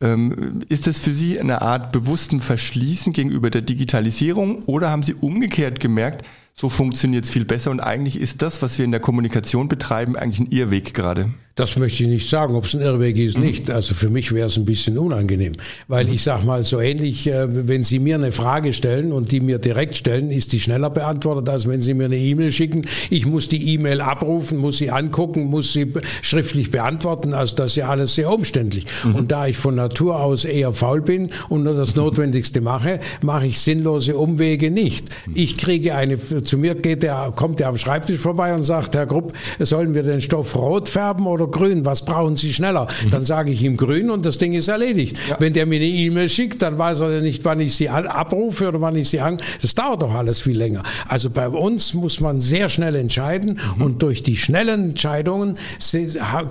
Ähm, 0.00 0.60
ist 0.68 0.86
das 0.86 1.00
für 1.00 1.12
Sie 1.12 1.40
eine 1.40 1.60
Art 1.60 1.90
bewussten 1.90 2.40
Verschließen 2.40 3.12
gegenüber 3.12 3.50
der 3.50 3.62
Digitalisierung 3.62 4.62
oder 4.66 4.90
haben 4.90 5.02
Sie 5.02 5.14
umgekehrt 5.14 5.80
gemerkt, 5.80 6.24
so 6.56 6.68
funktioniert 6.68 7.24
es 7.24 7.30
viel 7.30 7.44
besser 7.44 7.70
und 7.70 7.80
eigentlich 7.80 8.18
ist 8.18 8.40
das, 8.40 8.62
was 8.62 8.78
wir 8.78 8.84
in 8.84 8.92
der 8.92 9.00
Kommunikation 9.00 9.68
betreiben, 9.68 10.16
eigentlich 10.16 10.40
ein 10.40 10.52
Irrweg 10.52 10.94
gerade? 10.94 11.30
Das 11.56 11.76
möchte 11.76 12.02
ich 12.02 12.08
nicht 12.08 12.28
sagen, 12.28 12.56
ob 12.56 12.64
es 12.64 12.74
ein 12.74 12.80
Irrweg 12.80 13.16
ist, 13.16 13.38
mhm. 13.38 13.44
nicht. 13.44 13.70
Also 13.70 13.94
für 13.94 14.08
mich 14.08 14.32
wäre 14.32 14.46
es 14.46 14.56
ein 14.56 14.64
bisschen 14.64 14.98
unangenehm, 14.98 15.52
weil 15.88 16.08
ich 16.08 16.22
sag 16.22 16.44
mal 16.44 16.62
so 16.62 16.80
ähnlich, 16.80 17.28
äh, 17.28 17.68
wenn 17.68 17.84
Sie 17.84 17.98
mir 17.98 18.16
eine 18.16 18.32
Frage 18.32 18.72
stellen 18.72 19.12
und 19.12 19.30
die 19.30 19.40
mir 19.40 19.58
direkt 19.58 19.96
stellen, 19.96 20.30
ist 20.30 20.52
die 20.52 20.60
schneller 20.60 20.90
beantwortet, 20.90 21.48
als 21.48 21.68
wenn 21.68 21.80
Sie 21.80 21.94
mir 21.94 22.06
eine 22.06 22.16
E-Mail 22.16 22.50
schicken. 22.52 22.86
Ich 23.10 23.26
muss 23.26 23.48
die 23.48 23.74
E-Mail 23.74 24.00
abrufen, 24.00 24.58
muss 24.58 24.78
sie 24.78 24.90
angucken, 24.90 25.44
muss 25.44 25.72
sie 25.72 25.92
schriftlich 26.22 26.70
beantworten. 26.70 27.34
Also 27.34 27.56
das 27.56 27.72
ist 27.72 27.76
ja 27.76 27.88
alles 27.88 28.14
sehr 28.14 28.30
umständlich. 28.30 28.86
Mhm. 29.04 29.14
Und 29.14 29.32
da 29.32 29.46
ich 29.46 29.56
von 29.56 29.74
Natur 29.74 30.20
aus 30.20 30.44
eher 30.44 30.72
faul 30.72 31.00
bin 31.02 31.30
und 31.48 31.64
nur 31.64 31.74
das 31.74 31.94
Notwendigste 31.96 32.60
mache, 32.60 33.00
mache 33.22 33.46
ich 33.46 33.60
sinnlose 33.60 34.16
Umwege 34.16 34.70
nicht. 34.70 35.06
Mhm. 35.26 35.32
Ich 35.36 35.56
kriege 35.56 35.94
eine, 35.94 36.18
zu 36.18 36.58
mir 36.58 36.74
geht 36.74 37.02
der, 37.02 37.32
kommt 37.36 37.60
der 37.60 37.68
am 37.68 37.78
Schreibtisch 37.78 38.18
vorbei 38.18 38.54
und 38.54 38.64
sagt, 38.64 38.94
Herr 38.94 39.06
Grupp, 39.06 39.32
sollen 39.60 39.94
wir 39.94 40.02
den 40.02 40.20
Stoff 40.20 40.56
rot 40.56 40.88
färben 40.88 41.26
oder 41.26 41.43
oder 41.44 41.50
grün? 41.50 41.84
Was 41.84 42.04
brauchen 42.04 42.36
Sie 42.36 42.52
schneller? 42.52 42.86
Mhm. 43.04 43.10
Dann 43.10 43.24
sage 43.24 43.52
ich 43.52 43.62
ihm 43.62 43.76
grün 43.76 44.10
und 44.10 44.26
das 44.26 44.38
Ding 44.38 44.54
ist 44.54 44.68
erledigt. 44.68 45.16
Ja. 45.28 45.36
Wenn 45.38 45.52
der 45.52 45.66
mir 45.66 45.76
eine 45.76 45.86
E-Mail 45.86 46.28
schickt, 46.28 46.62
dann 46.62 46.78
weiß 46.78 47.00
er 47.00 47.20
nicht, 47.20 47.44
wann 47.44 47.60
ich 47.60 47.74
sie 47.76 47.88
abrufe 47.88 48.68
oder 48.68 48.80
wann 48.80 48.96
ich 48.96 49.08
sie 49.08 49.20
an. 49.20 49.40
Das 49.62 49.74
dauert 49.74 50.02
doch 50.02 50.14
alles 50.14 50.40
viel 50.40 50.56
länger. 50.56 50.82
Also 51.08 51.30
bei 51.30 51.48
uns 51.48 51.94
muss 51.94 52.20
man 52.20 52.40
sehr 52.40 52.68
schnell 52.68 52.94
entscheiden 52.96 53.60
mhm. 53.76 53.82
und 53.82 54.02
durch 54.02 54.22
die 54.22 54.36
schnellen 54.36 54.90
Entscheidungen 54.90 55.56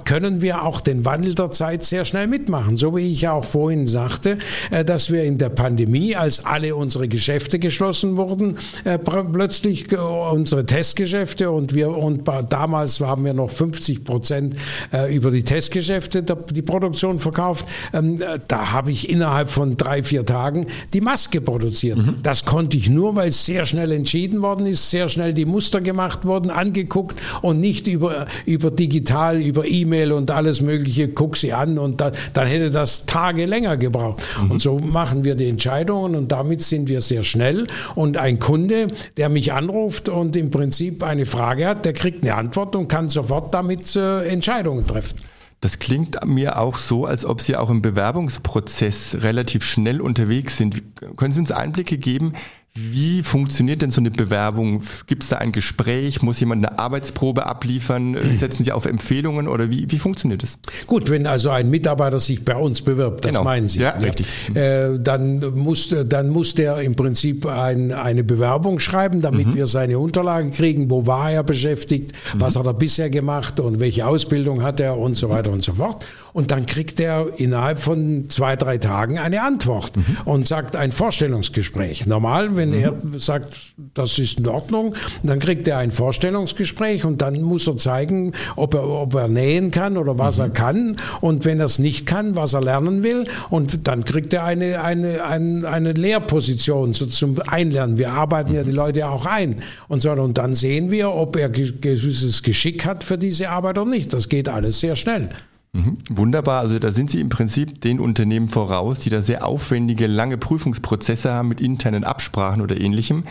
können 0.06 0.42
wir 0.42 0.64
auch 0.64 0.82
den 0.82 1.06
Wandel 1.06 1.36
der 1.36 1.52
Zeit 1.52 1.84
sehr 1.84 2.06
schnell 2.06 2.28
mitmachen. 2.28 2.78
So 2.78 2.96
wie 2.96 3.12
ich 3.12 3.28
auch 3.28 3.46
vorhin 3.46 3.88
sagte, 3.88 4.38
äh, 4.72 4.86
dass 4.86 5.12
wir 5.12 5.24
in 5.24 5.38
der 5.38 5.50
Pandemie, 5.50 6.16
als 6.16 6.46
alle 6.46 6.76
unsere 6.76 7.08
Geschäfte 7.08 7.60
geschlossen 7.60 8.18
wurden, 8.18 8.58
äh, 8.84 8.98
plötzlich 8.98 9.88
unsere 9.94 10.66
Testgeschäfte 10.66 11.52
und 11.52 11.74
wir 11.74 11.90
und 11.96 12.28
damals 12.50 13.00
haben 13.00 13.26
wir 13.26 13.34
noch 13.34 13.50
50 13.50 14.04
Prozent 14.04 14.56
äh, 14.92 15.14
über 15.14 15.32
die 15.32 15.44
Testgeschäfte 15.44 16.24
die 16.24 16.62
Produktion 16.62 17.20
verkauft. 17.20 17.68
Ähm, 17.94 18.22
da 18.48 18.72
habe 18.72 18.92
ich 18.92 19.10
innerhalb 19.10 19.50
von 19.50 19.78
drei, 19.78 20.04
vier 20.04 20.26
Tagen 20.26 20.68
die 20.94 21.02
Maske 21.02 21.42
produziert. 21.42 21.98
Mhm. 21.98 22.16
Das 22.24 22.46
konnte 22.46 22.78
ich 22.78 22.90
nur, 22.90 23.16
weil 23.16 23.30
es 23.30 23.46
sehr 23.46 23.66
schnell 23.66 23.92
entschieden 23.92 24.42
worden 24.42 24.66
ist, 24.66 24.90
sehr 24.90 25.10
schnell 25.10 25.34
die 25.34 25.46
Muster 25.46 25.82
gemacht 25.82 26.26
wurden, 26.26 26.50
angeguckt 26.50 27.20
und 27.42 27.60
nicht 27.60 27.88
über, 27.88 28.28
über 28.46 28.72
digital, 28.72 29.42
über 29.42 29.68
E-Mail 29.68 30.12
und 30.12 30.32
alles 30.32 30.62
Mögliche, 30.62 31.08
guck 31.08 31.38
sie 31.38 31.54
an 31.54 31.78
und 31.78 32.02
da, 32.02 32.12
dann 32.34 32.48
hätte 32.48 32.72
das 32.72 33.06
Tage 33.06 33.46
länger 33.46 33.78
gebraucht. 33.78 34.22
Mhm. 34.42 34.52
Und 34.52 34.62
so 34.62 34.80
machen 34.80 35.24
wir 35.24 35.36
die 35.36 35.48
Entscheidungen 35.48 36.16
und 36.16 36.32
damit 36.32 36.62
sind 36.62 36.90
wir 36.90 37.02
sehr 37.02 37.24
schnell. 37.24 37.68
Und 37.96 38.18
ein 38.18 38.40
Kunde, 38.40 38.88
der 39.18 39.30
mich 39.30 39.54
anruft 39.54 40.10
und 40.10 40.36
im 40.36 40.50
Prinzip 40.50 41.04
eine 41.04 41.26
Frage 41.26 41.68
hat, 41.68 41.86
der 41.86 41.94
kriegt 41.94 42.24
eine 42.24 42.36
Antwort 42.36 42.76
und 42.76 42.88
kann 42.88 43.10
sofort 43.10 43.54
damit 43.54 43.96
äh, 43.96 44.26
Entscheidungen 44.28 44.73
Entscheidungen 44.74 44.88
treffen. 44.88 45.20
Das 45.62 45.80
klingt 45.80 46.26
mir 46.26 46.60
auch 46.60 46.78
so, 46.78 47.06
als 47.06 47.24
ob 47.24 47.40
Sie 47.40 47.56
auch 47.56 47.70
im 47.70 47.82
Bewerbungsprozess 47.82 49.18
relativ 49.22 49.64
schnell 49.64 50.02
unterwegs 50.02 50.58
sind. 50.58 50.84
Können 51.16 51.34
Sie 51.34 51.40
uns 51.40 51.52
Einblicke 51.52 51.98
geben, 51.98 52.34
wie 52.76 53.22
funktioniert 53.22 53.84
denn 53.84 53.92
so 53.92 54.02
eine 54.02 54.10
Bewerbung? 54.10 54.82
Gibt 55.06 55.22
es 55.22 55.30
da 55.30 55.38
ein 55.38 55.52
Gespräch? 55.52 56.24
Muss 56.24 56.40
jemand 56.40 56.66
eine 56.66 56.80
Arbeitsprobe 56.80 57.46
abliefern? 57.46 58.18
Setzen 58.36 58.64
Sie 58.64 58.72
auf 58.72 58.86
Empfehlungen 58.86 59.48
oder 59.48 59.70
wie, 59.70 59.92
wie 59.92 60.00
funktioniert 60.00 60.42
das? 60.42 60.58
Gut, 60.88 61.12
wenn 61.12 61.28
also 61.28 61.52
ein 61.52 61.70
Mitarbeiter 61.70 62.18
sich 62.18 62.44
bei 62.44 62.56
uns 62.56 62.82
bewirbt, 62.82 63.26
das 63.26 63.32
genau. 63.32 63.44
meinen 63.44 63.68
Sie. 63.68 63.80
Ja, 63.80 63.94
ja. 64.00 64.08
richtig. 64.08 64.26
Äh, 64.56 64.98
dann, 65.00 65.54
muss, 65.54 65.94
dann 66.08 66.30
muss 66.30 66.56
der 66.56 66.78
im 66.78 66.96
Prinzip 66.96 67.46
ein, 67.46 67.92
eine 67.92 68.24
Bewerbung 68.24 68.80
schreiben, 68.80 69.22
damit 69.22 69.48
mhm. 69.48 69.56
wir 69.56 69.68
seine 69.68 70.00
Unterlagen 70.00 70.50
kriegen. 70.50 70.90
Wo 70.90 71.06
war 71.06 71.32
er 71.32 71.44
beschäftigt? 71.44 72.14
Mhm. 72.34 72.42
Was 72.42 72.56
hat 72.56 72.66
er 72.66 72.74
bisher 72.74 73.12
gemacht? 73.12 73.60
Und 73.60 73.80
welche 73.82 74.08
Ausbildung 74.08 74.64
hat 74.64 74.80
er? 74.80 74.98
Und 74.98 75.16
so 75.16 75.30
weiter 75.30 75.52
und 75.52 75.64
so 75.64 75.76
fort. 75.76 76.04
Und 76.34 76.50
dann 76.50 76.66
kriegt 76.66 77.00
er 77.00 77.28
innerhalb 77.38 77.78
von 77.78 78.30
zwei, 78.30 78.56
drei 78.56 78.80
Tagen 78.80 79.20
eine 79.20 79.44
Antwort 79.44 79.96
mhm. 79.96 80.18
und 80.26 80.48
sagt 80.48 80.76
ein 80.76 80.92
Vorstellungsgespräch. 80.92 82.08
Normal, 82.08 82.56
wenn 82.56 82.63
mhm. 82.70 83.14
er 83.14 83.20
sagt, 83.20 83.74
das 83.94 84.20
ist 84.20 84.40
in 84.40 84.48
Ordnung, 84.48 84.96
dann 85.24 85.40
kriegt 85.40 85.68
er 85.68 85.78
ein 85.78 85.92
Vorstellungsgespräch 85.92 87.06
und 87.06 87.22
dann 87.22 87.42
muss 87.42 87.68
er 87.68 87.78
zeigen, 87.78 88.34
ob 88.56 88.74
er, 88.74 88.88
ob 88.88 89.14
er 89.16 89.28
nähen 89.28 89.72
kann 89.72 89.98
oder 89.98 90.18
was 90.18 90.38
mhm. 90.38 90.44
er 90.44 90.50
kann. 90.50 90.98
Und 91.22 91.46
wenn 91.46 91.60
er 91.60 91.66
es 91.66 91.80
nicht 91.80 92.06
kann, 92.06 92.36
was 92.36 92.54
er 92.54 92.62
lernen 92.62 93.04
will. 93.04 93.26
Und 93.50 93.88
dann 93.88 94.06
kriegt 94.06 94.34
er 94.34 94.44
eine, 94.44 94.82
eine, 94.82 95.24
eine, 95.24 95.68
eine 95.68 95.94
Lehrposition 95.94 96.94
so 96.94 97.06
zum 97.06 97.40
Einlernen. 97.48 97.98
Wir 97.98 98.12
arbeiten 98.12 98.54
ja 98.54 98.64
die 98.64 98.72
Leute 98.72 99.08
auch 99.08 99.26
ein 99.26 99.58
und 99.88 100.02
so. 100.02 100.12
Und 100.12 100.38
dann 100.38 100.54
sehen 100.54 100.92
wir, 100.92 101.12
ob 101.12 101.36
er 101.36 101.50
gewisses 101.50 102.44
Geschick 102.44 102.86
hat 102.86 103.04
für 103.04 103.18
diese 103.18 103.50
Arbeit 103.50 103.78
oder 103.78 103.90
nicht. 103.90 104.14
Das 104.14 104.30
geht 104.30 104.50
alles 104.50 104.80
sehr 104.80 104.96
schnell. 104.96 105.30
Mhm. 105.74 105.98
Wunderbar, 106.10 106.62
also 106.62 106.78
da 106.78 106.92
sind 106.92 107.10
Sie 107.10 107.20
im 107.20 107.30
Prinzip 107.30 107.82
den 107.82 108.00
Unternehmen 108.00 108.48
voraus, 108.48 109.00
die 109.00 109.10
da 109.10 109.24
sehr 109.24 109.46
aufwendige, 109.46 110.06
lange 110.06 110.38
Prüfungsprozesse 110.38 111.32
haben 111.32 111.50
mit 111.50 111.62
internen 111.62 112.04
Absprachen 112.04 112.62
oder 112.62 112.80
ähnlichem. 112.80 113.24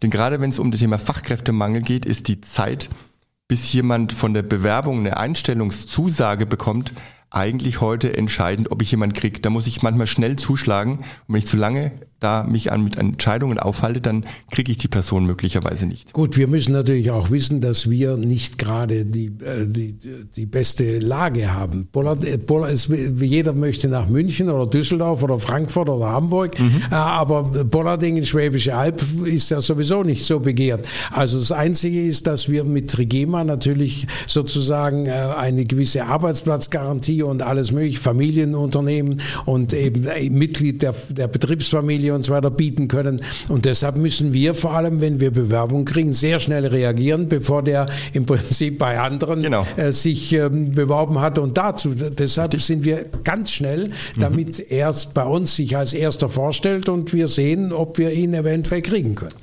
Denn 0.00 0.10
gerade 0.10 0.40
wenn 0.40 0.50
es 0.50 0.60
um 0.60 0.70
das 0.70 0.80
Thema 0.80 0.98
Fachkräftemangel 0.98 1.82
geht, 1.82 2.06
ist 2.06 2.28
die 2.28 2.40
Zeit, 2.40 2.88
bis 3.48 3.72
jemand 3.72 4.12
von 4.12 4.32
der 4.32 4.42
Bewerbung 4.42 5.00
eine 5.00 5.16
Einstellungszusage 5.16 6.46
bekommt, 6.46 6.92
eigentlich 7.30 7.80
heute 7.80 8.16
entscheidend, 8.16 8.70
ob 8.70 8.80
ich 8.80 8.90
jemand 8.90 9.14
kriege. 9.14 9.40
Da 9.40 9.50
muss 9.50 9.66
ich 9.66 9.82
manchmal 9.82 10.06
schnell 10.06 10.36
zuschlagen. 10.36 10.98
Und 10.98 11.04
wenn 11.28 11.38
ich 11.38 11.46
zu 11.46 11.56
lange 11.56 11.92
da 12.20 12.42
mich 12.42 12.72
an 12.72 12.82
mit 12.82 12.96
Entscheidungen 12.96 13.58
aufhalte, 13.58 14.00
dann 14.00 14.24
kriege 14.50 14.72
ich 14.72 14.78
die 14.78 14.88
Person 14.88 15.24
möglicherweise 15.24 15.86
nicht. 15.86 16.12
Gut, 16.12 16.36
wir 16.36 16.48
müssen 16.48 16.72
natürlich 16.72 17.12
auch 17.12 17.30
wissen, 17.30 17.60
dass 17.60 17.88
wir 17.88 18.16
nicht 18.16 18.58
gerade 18.58 19.04
die, 19.04 19.26
äh, 19.26 19.66
die, 19.66 19.94
die 19.94 20.46
beste 20.46 20.98
Lage 20.98 21.54
haben. 21.54 21.88
Äh, 21.94 22.72
ist, 22.72 22.88
jeder 23.20 23.52
möchte 23.52 23.88
nach 23.88 24.08
München 24.08 24.50
oder 24.50 24.66
Düsseldorf 24.66 25.22
oder 25.22 25.38
Frankfurt 25.38 25.88
oder 25.88 26.06
Hamburg, 26.06 26.58
mhm. 26.58 26.82
Äh, 26.90 26.94
aber 26.94 27.42
Bollarding 27.64 28.22
Schwäbische 28.24 28.74
Alb 28.74 29.02
ist 29.24 29.50
ja 29.50 29.60
sowieso 29.60 30.02
nicht 30.02 30.24
so 30.24 30.40
begehrt. 30.40 30.88
Also 31.12 31.38
das 31.38 31.52
Einzige 31.52 32.04
ist, 32.04 32.26
dass 32.26 32.48
wir 32.48 32.64
mit 32.64 32.90
Trigema 32.90 33.44
natürlich 33.44 34.06
sozusagen 34.26 35.08
eine 35.08 35.64
gewisse 35.64 36.06
Arbeitsplatzgarantie 36.06 37.22
und 37.22 37.42
alles 37.42 37.72
mögliche, 37.72 38.00
Familienunternehmen 38.00 39.20
und 39.44 39.72
eben 39.72 40.06
Mitglied 40.36 40.82
der, 40.82 40.94
der 41.10 41.28
Betriebsfamilie 41.28 42.07
die 42.08 42.12
uns 42.12 42.30
weiter 42.30 42.50
bieten 42.50 42.88
können. 42.88 43.20
Und 43.48 43.66
deshalb 43.66 43.96
müssen 43.96 44.32
wir 44.32 44.54
vor 44.54 44.74
allem, 44.74 45.00
wenn 45.00 45.20
wir 45.20 45.30
Bewerbung 45.30 45.84
kriegen, 45.84 46.12
sehr 46.12 46.40
schnell 46.40 46.66
reagieren, 46.66 47.28
bevor 47.28 47.62
der 47.62 47.86
im 48.14 48.24
Prinzip 48.24 48.78
bei 48.78 48.98
anderen 48.98 49.42
genau. 49.42 49.66
äh, 49.76 49.92
sich 49.92 50.32
ähm, 50.32 50.72
beworben 50.72 51.20
hat. 51.20 51.38
Und 51.38 51.58
dazu, 51.58 51.90
deshalb 51.94 52.54
Richtig. 52.54 52.66
sind 52.66 52.84
wir 52.84 53.02
ganz 53.24 53.52
schnell, 53.52 53.90
damit 54.18 54.58
mhm. 54.58 54.64
er 54.70 54.94
bei 55.12 55.24
uns 55.24 55.54
sich 55.56 55.76
als 55.76 55.92
erster 55.92 56.30
vorstellt 56.30 56.88
und 56.88 57.12
wir 57.12 57.28
sehen, 57.28 57.72
ob 57.72 57.98
wir 57.98 58.12
ihn 58.12 58.32
eventuell 58.32 58.80
kriegen 58.80 59.14
können. 59.14 59.34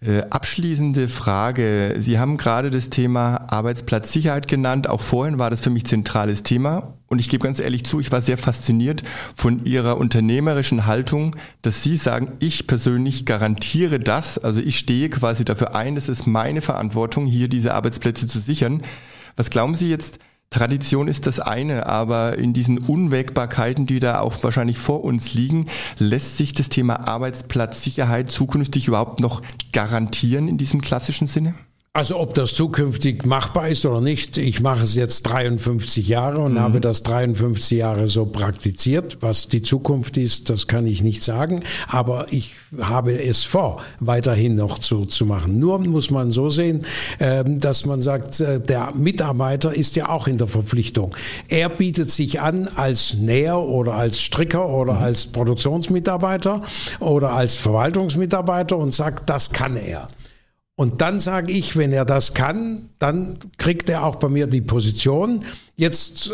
Äh, 0.00 0.22
abschließende 0.28 1.08
Frage. 1.08 1.94
Sie 1.98 2.18
haben 2.18 2.36
gerade 2.36 2.70
das 2.70 2.90
Thema 2.90 3.46
Arbeitsplatzsicherheit 3.48 4.46
genannt. 4.48 4.88
Auch 4.88 5.00
vorhin 5.00 5.38
war 5.38 5.50
das 5.50 5.62
für 5.62 5.70
mich 5.70 5.86
zentrales 5.86 6.42
Thema. 6.42 6.94
Und 7.14 7.20
ich 7.20 7.28
gebe 7.28 7.44
ganz 7.44 7.60
ehrlich 7.60 7.84
zu, 7.84 8.00
ich 8.00 8.10
war 8.10 8.22
sehr 8.22 8.36
fasziniert 8.36 9.04
von 9.36 9.64
Ihrer 9.64 9.98
unternehmerischen 9.98 10.84
Haltung, 10.84 11.36
dass 11.62 11.80
Sie 11.80 11.96
sagen, 11.96 12.32
ich 12.40 12.66
persönlich 12.66 13.24
garantiere 13.24 14.00
das. 14.00 14.36
Also 14.36 14.58
ich 14.58 14.80
stehe 14.80 15.10
quasi 15.10 15.44
dafür 15.44 15.76
ein, 15.76 15.96
es 15.96 16.08
ist 16.08 16.26
meine 16.26 16.60
Verantwortung, 16.60 17.26
hier 17.26 17.46
diese 17.46 17.72
Arbeitsplätze 17.72 18.26
zu 18.26 18.40
sichern. 18.40 18.82
Was 19.36 19.50
glauben 19.50 19.76
Sie 19.76 19.88
jetzt, 19.88 20.18
Tradition 20.50 21.06
ist 21.06 21.28
das 21.28 21.38
eine, 21.38 21.86
aber 21.86 22.36
in 22.36 22.52
diesen 22.52 22.78
Unwägbarkeiten, 22.78 23.86
die 23.86 24.00
da 24.00 24.18
auch 24.18 24.42
wahrscheinlich 24.42 24.78
vor 24.78 25.04
uns 25.04 25.34
liegen, 25.34 25.66
lässt 25.98 26.36
sich 26.36 26.52
das 26.52 26.68
Thema 26.68 27.06
Arbeitsplatzsicherheit 27.06 28.32
zukünftig 28.32 28.88
überhaupt 28.88 29.20
noch 29.20 29.40
garantieren 29.72 30.48
in 30.48 30.58
diesem 30.58 30.80
klassischen 30.80 31.28
Sinne? 31.28 31.54
Also 31.96 32.18
ob 32.18 32.34
das 32.34 32.54
zukünftig 32.54 33.24
machbar 33.24 33.68
ist 33.68 33.86
oder 33.86 34.00
nicht, 34.00 34.36
ich 34.36 34.60
mache 34.60 34.82
es 34.82 34.96
jetzt 34.96 35.22
53 35.22 36.08
Jahre 36.08 36.40
und 36.40 36.54
mhm. 36.54 36.58
habe 36.58 36.80
das 36.80 37.04
53 37.04 37.78
Jahre 37.78 38.08
so 38.08 38.26
praktiziert. 38.26 39.18
Was 39.20 39.46
die 39.46 39.62
Zukunft 39.62 40.16
ist, 40.16 40.50
das 40.50 40.66
kann 40.66 40.88
ich 40.88 41.04
nicht 41.04 41.22
sagen, 41.22 41.62
aber 41.86 42.26
ich 42.32 42.56
habe 42.80 43.22
es 43.22 43.44
vor, 43.44 43.80
weiterhin 44.00 44.56
noch 44.56 44.78
zu, 44.78 45.04
zu 45.04 45.24
machen. 45.24 45.60
Nur 45.60 45.78
muss 45.78 46.10
man 46.10 46.32
so 46.32 46.48
sehen, 46.48 46.84
ähm, 47.20 47.60
dass 47.60 47.86
man 47.86 48.00
sagt, 48.00 48.40
äh, 48.40 48.58
der 48.58 48.92
Mitarbeiter 48.96 49.72
ist 49.72 49.94
ja 49.94 50.08
auch 50.08 50.26
in 50.26 50.36
der 50.36 50.48
Verpflichtung. 50.48 51.14
Er 51.48 51.68
bietet 51.68 52.10
sich 52.10 52.40
an 52.40 52.66
als 52.74 53.14
Näher 53.14 53.60
oder 53.60 53.94
als 53.94 54.20
Stricker 54.20 54.68
oder 54.68 54.94
mhm. 54.94 55.04
als 55.04 55.26
Produktionsmitarbeiter 55.28 56.60
oder 56.98 57.34
als 57.34 57.54
Verwaltungsmitarbeiter 57.54 58.76
und 58.76 58.92
sagt, 58.92 59.30
das 59.30 59.52
kann 59.52 59.76
er. 59.76 60.08
Und 60.76 61.00
dann 61.00 61.20
sage 61.20 61.52
ich, 61.52 61.76
wenn 61.76 61.92
er 61.92 62.04
das 62.04 62.34
kann, 62.34 62.90
dann 62.98 63.38
kriegt 63.58 63.88
er 63.88 64.04
auch 64.04 64.16
bei 64.16 64.28
mir 64.28 64.48
die 64.48 64.60
Position. 64.60 65.44
Jetzt 65.76 66.32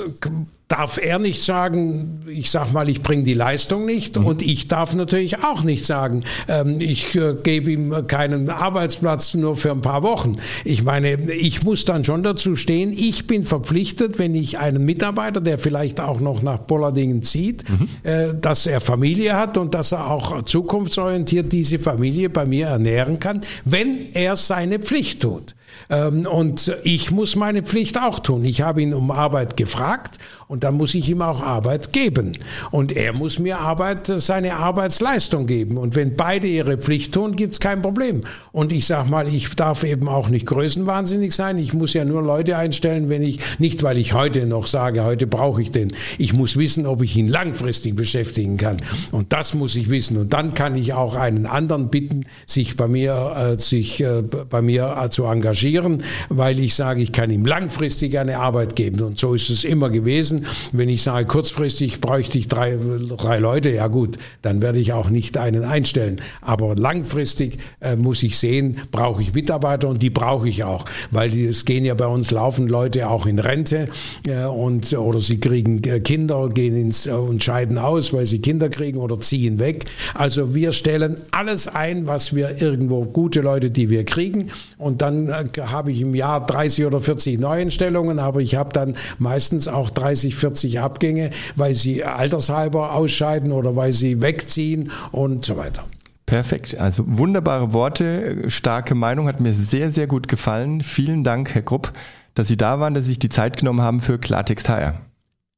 darf 0.71 0.99
er 0.99 1.19
nicht 1.19 1.43
sagen, 1.43 2.23
ich 2.29 2.51
sag 2.51 2.73
mal, 2.73 2.89
ich 2.89 3.03
bringe 3.03 3.25
die 3.25 3.35
Leistung 3.35 3.87
nicht 3.87 4.17
mhm. 4.17 4.27
und 4.27 4.43
ich 4.43 4.69
darf 4.69 4.95
natürlich 4.95 5.43
auch 5.43 5.65
nicht 5.65 5.85
sagen, 5.85 6.23
ähm, 6.47 6.81
ich 6.81 7.17
äh, 7.17 7.35
gebe 7.43 7.73
ihm 7.73 8.07
keinen 8.07 8.51
Arbeitsplatz 8.51 9.35
nur 9.35 9.57
für 9.57 9.73
ein 9.73 9.81
paar 9.81 10.05
Wochen. 10.05 10.37
Ich 10.65 10.85
meine, 10.85 11.15
ich 11.33 11.65
muss 11.65 11.85
dann 11.87 12.05
schon 12.05 12.23
dazu 12.23 12.55
stehen, 12.55 12.93
ich 12.93 13.27
bin 13.27 13.43
verpflichtet, 13.43 14.21
wenn 14.21 14.35
ich 14.37 14.59
einen 14.59 14.85
Mitarbeiter, 14.85 15.41
der 15.41 15.59
vielleicht 15.59 15.99
auch 15.99 16.21
noch 16.21 16.41
nach 16.41 16.59
Bollardingen 16.59 17.25
zieht, 17.25 17.69
mhm. 17.69 17.89
äh, 18.05 18.35
dass 18.41 18.67
er 18.67 18.81
Familie 18.81 19.37
hat 19.37 19.59
und 19.59 19.75
dass 19.75 19.91
er 19.91 20.09
auch 20.09 20.43
zukunftsorientiert 20.43 21.53
diese 21.53 21.81
Familie 21.81 22.31
bei 22.31 22.47
mir 22.47 22.69
ernähren 22.69 23.19
kann, 23.19 23.41
wenn 23.65 24.13
er 24.13 24.37
seine 24.37 24.79
Pflicht 24.79 25.23
tut. 25.23 25.57
Ähm, 25.89 26.27
und 26.27 26.75
ich 26.85 27.11
muss 27.11 27.37
meine 27.37 27.63
Pflicht 27.63 28.01
auch 28.01 28.21
tun. 28.21 28.45
Ich 28.45 28.63
habe 28.63 28.83
ihn 28.83 28.95
um 28.95 29.11
Arbeit 29.11 29.57
gefragt 29.57 30.19
und 30.51 30.65
dann 30.65 30.75
muss 30.75 30.97
ich 30.97 31.09
ihm 31.09 31.23
auch 31.23 31.43
Arbeit 31.43 31.93
geben. 31.93 32.33
Und 32.73 32.91
er 32.91 33.13
muss 33.13 33.39
mir 33.39 33.61
Arbeit, 33.61 34.09
seine 34.09 34.57
Arbeitsleistung 34.57 35.47
geben. 35.47 35.79
Und 35.79 35.95
wenn 35.95 36.17
beide 36.17 36.49
ihre 36.49 36.77
Pflicht 36.77 37.15
tun, 37.15 37.37
gibt 37.37 37.53
es 37.53 37.61
kein 37.61 37.83
Problem. 37.83 38.23
Und 38.51 38.73
ich 38.73 38.85
sage 38.85 39.09
mal, 39.09 39.29
ich 39.29 39.55
darf 39.55 39.85
eben 39.85 40.09
auch 40.09 40.29
nicht 40.29 40.47
größenwahnsinnig 40.47 41.37
sein. 41.37 41.57
Ich 41.57 41.73
muss 41.73 41.95
ja 41.95 42.05
nur 42.05 42.23
Leute 42.23 42.57
einstellen, 42.57 43.09
wenn 43.09 43.23
ich, 43.23 43.39
nicht 43.61 43.85
weil 43.85 43.97
ich 43.97 44.13
heute 44.13 44.45
noch 44.45 44.67
sage, 44.67 45.05
heute 45.05 45.29
brauche 45.29 45.63
ich 45.63 45.71
den. 45.71 45.93
Ich 46.19 46.33
muss 46.33 46.57
wissen, 46.57 46.85
ob 46.85 47.03
ich 47.03 47.17
ihn 47.17 47.29
langfristig 47.29 47.95
beschäftigen 47.95 48.57
kann. 48.57 48.79
Und 49.13 49.33
das 49.33 49.55
muss 49.55 49.77
ich 49.77 49.89
wissen. 49.89 50.17
Und 50.17 50.33
dann 50.33 50.55
kann 50.55 50.75
ich 50.75 50.95
auch 50.95 51.15
einen 51.15 51.47
anderen 51.47 51.91
bitten, 51.91 52.27
sich 52.45 52.75
bei 52.75 52.89
mir, 52.89 53.55
äh, 53.57 53.63
sich 53.63 54.03
äh, 54.03 54.23
bei 54.23 54.63
mir 54.63 54.97
äh, 55.01 55.11
zu 55.11 55.27
engagieren, 55.27 56.03
weil 56.29 56.59
ich 56.59 56.75
sage, 56.75 57.03
ich 57.03 57.13
kann 57.13 57.31
ihm 57.31 57.47
langfristig 57.47 58.19
eine 58.19 58.41
Arbeit 58.41 58.75
geben. 58.75 59.01
Und 59.03 59.17
so 59.17 59.33
ist 59.33 59.49
es 59.49 59.63
immer 59.63 59.91
gewesen. 59.91 60.40
Wenn 60.73 60.89
ich 60.89 61.03
sage, 61.03 61.27
kurzfristig 61.27 62.01
bräuchte 62.01 62.39
ich 62.39 62.49
drei, 62.49 62.79
drei 63.17 63.39
Leute, 63.39 63.71
ja 63.71 63.89
gut, 63.89 64.17
dann 64.43 64.61
werde 64.63 64.79
ich 64.79 64.93
auch 64.93 65.11
nicht 65.11 65.37
einen 65.39 65.65
einstellen. 65.65 66.21
Aber 66.41 66.75
langfristig 66.77 67.59
äh, 67.81 67.97
muss 67.97 68.23
ich 68.23 68.39
sehen, 68.39 68.77
brauche 68.91 69.23
ich 69.23 69.35
Mitarbeiter 69.35 69.89
und 69.89 70.03
die 70.03 70.11
brauche 70.11 70.49
ich 70.49 70.65
auch, 70.65 70.85
weil 71.11 71.31
die, 71.31 71.47
es 71.47 71.65
gehen 71.65 71.85
ja 71.85 71.95
bei 71.95 72.07
uns 72.07 72.31
laufen 72.31 72.69
Leute 72.69 73.09
auch 73.09 73.27
in 73.27 73.39
Rente 73.39 73.89
äh, 74.27 74.45
und 74.45 74.93
oder 74.93 75.19
sie 75.19 75.39
kriegen 75.39 75.83
äh, 75.85 76.01
Kinder, 76.01 76.49
gehen 76.49 76.77
ins 76.77 77.07
äh, 77.07 77.13
und 77.13 77.43
scheiden 77.43 77.79
aus, 77.79 78.13
weil 78.13 78.27
sie 78.27 78.41
Kinder 78.41 78.69
kriegen 78.69 78.99
oder 78.99 79.21
ziehen 79.21 79.59
weg. 79.59 79.87
Also 80.15 80.55
wir 80.55 80.73
stellen 80.73 81.17
alles 81.31 81.69
ein, 81.69 82.07
was 82.07 82.35
wir 82.35 82.61
irgendwo 82.61 83.05
gute 83.05 83.41
Leute, 83.41 83.71
die 83.71 83.91
wir 83.91 84.05
kriegen 84.05 84.51
und 84.79 85.03
dann 85.03 85.29
äh, 85.29 85.45
habe 85.61 85.93
ich 85.93 86.01
im 86.01 86.15
Jahr 86.15 86.45
30 86.45 86.87
oder 86.87 87.01
40 87.01 87.39
Neueinstellungen, 87.39 88.19
aber 88.19 88.41
ich 88.41 88.55
habe 88.55 88.73
dann 88.73 88.97
meistens 89.19 89.69
auch 89.69 89.91
30 89.91 90.30
30, 90.31 90.37
40 90.37 90.81
Abgänge, 90.81 91.31
weil 91.57 91.75
sie 91.75 92.05
altershalber 92.05 92.95
ausscheiden 92.95 93.53
oder 93.53 93.77
weil 93.77 93.93
sie 93.93 94.21
wegziehen 94.21 94.91
und 95.13 95.45
so 95.45 95.57
weiter. 95.57 95.85
Perfekt. 96.27 96.79
Also 96.79 97.05
wunderbare 97.07 97.73
Worte, 97.73 98.49
starke 98.49 98.95
Meinung, 98.95 99.27
hat 99.27 99.41
mir 99.41 99.53
sehr, 99.53 99.91
sehr 99.91 100.07
gut 100.07 100.29
gefallen. 100.29 100.81
Vielen 100.83 101.25
Dank, 101.25 101.55
Herr 101.55 101.63
Grupp, 101.63 101.93
dass 102.35 102.47
Sie 102.47 102.57
da 102.57 102.79
waren, 102.79 102.95
dass 102.95 103.05
Sie 103.05 103.11
sich 103.11 103.19
die 103.19 103.29
Zeit 103.29 103.57
genommen 103.57 103.83
haben 103.83 104.01
für 104.01 104.19
Klartext 104.19 104.69
HR. 104.69 105.01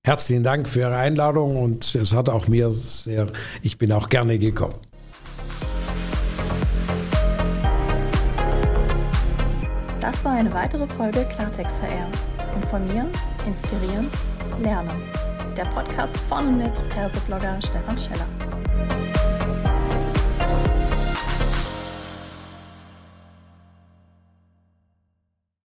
Herzlichen 0.05 0.43
Dank 0.43 0.67
für 0.67 0.81
Ihre 0.81 0.97
Einladung 0.97 1.57
und 1.63 1.95
es 1.95 2.15
hat 2.15 2.29
auch 2.29 2.49
mir 2.49 2.71
sehr, 2.71 3.27
ich 3.63 3.77
bin 3.77 3.93
auch 3.93 4.09
gerne 4.09 4.39
gekommen. 4.39 4.75
Das 10.01 10.25
war 10.25 10.33
eine 10.33 10.53
weitere 10.53 10.87
Folge 10.89 11.25
Klartext 11.37 11.75
HR. 11.83 12.09
Informieren, 12.57 13.11
inspirieren, 13.47 14.09
lernen. 14.61 14.91
Der 15.57 15.65
Podcast 15.65 16.19
von 16.29 16.47
und 16.47 16.59
mit 16.59 16.89
Perseblogger 16.89 17.59
Stefan 17.63 17.99
Scheller. 17.99 18.62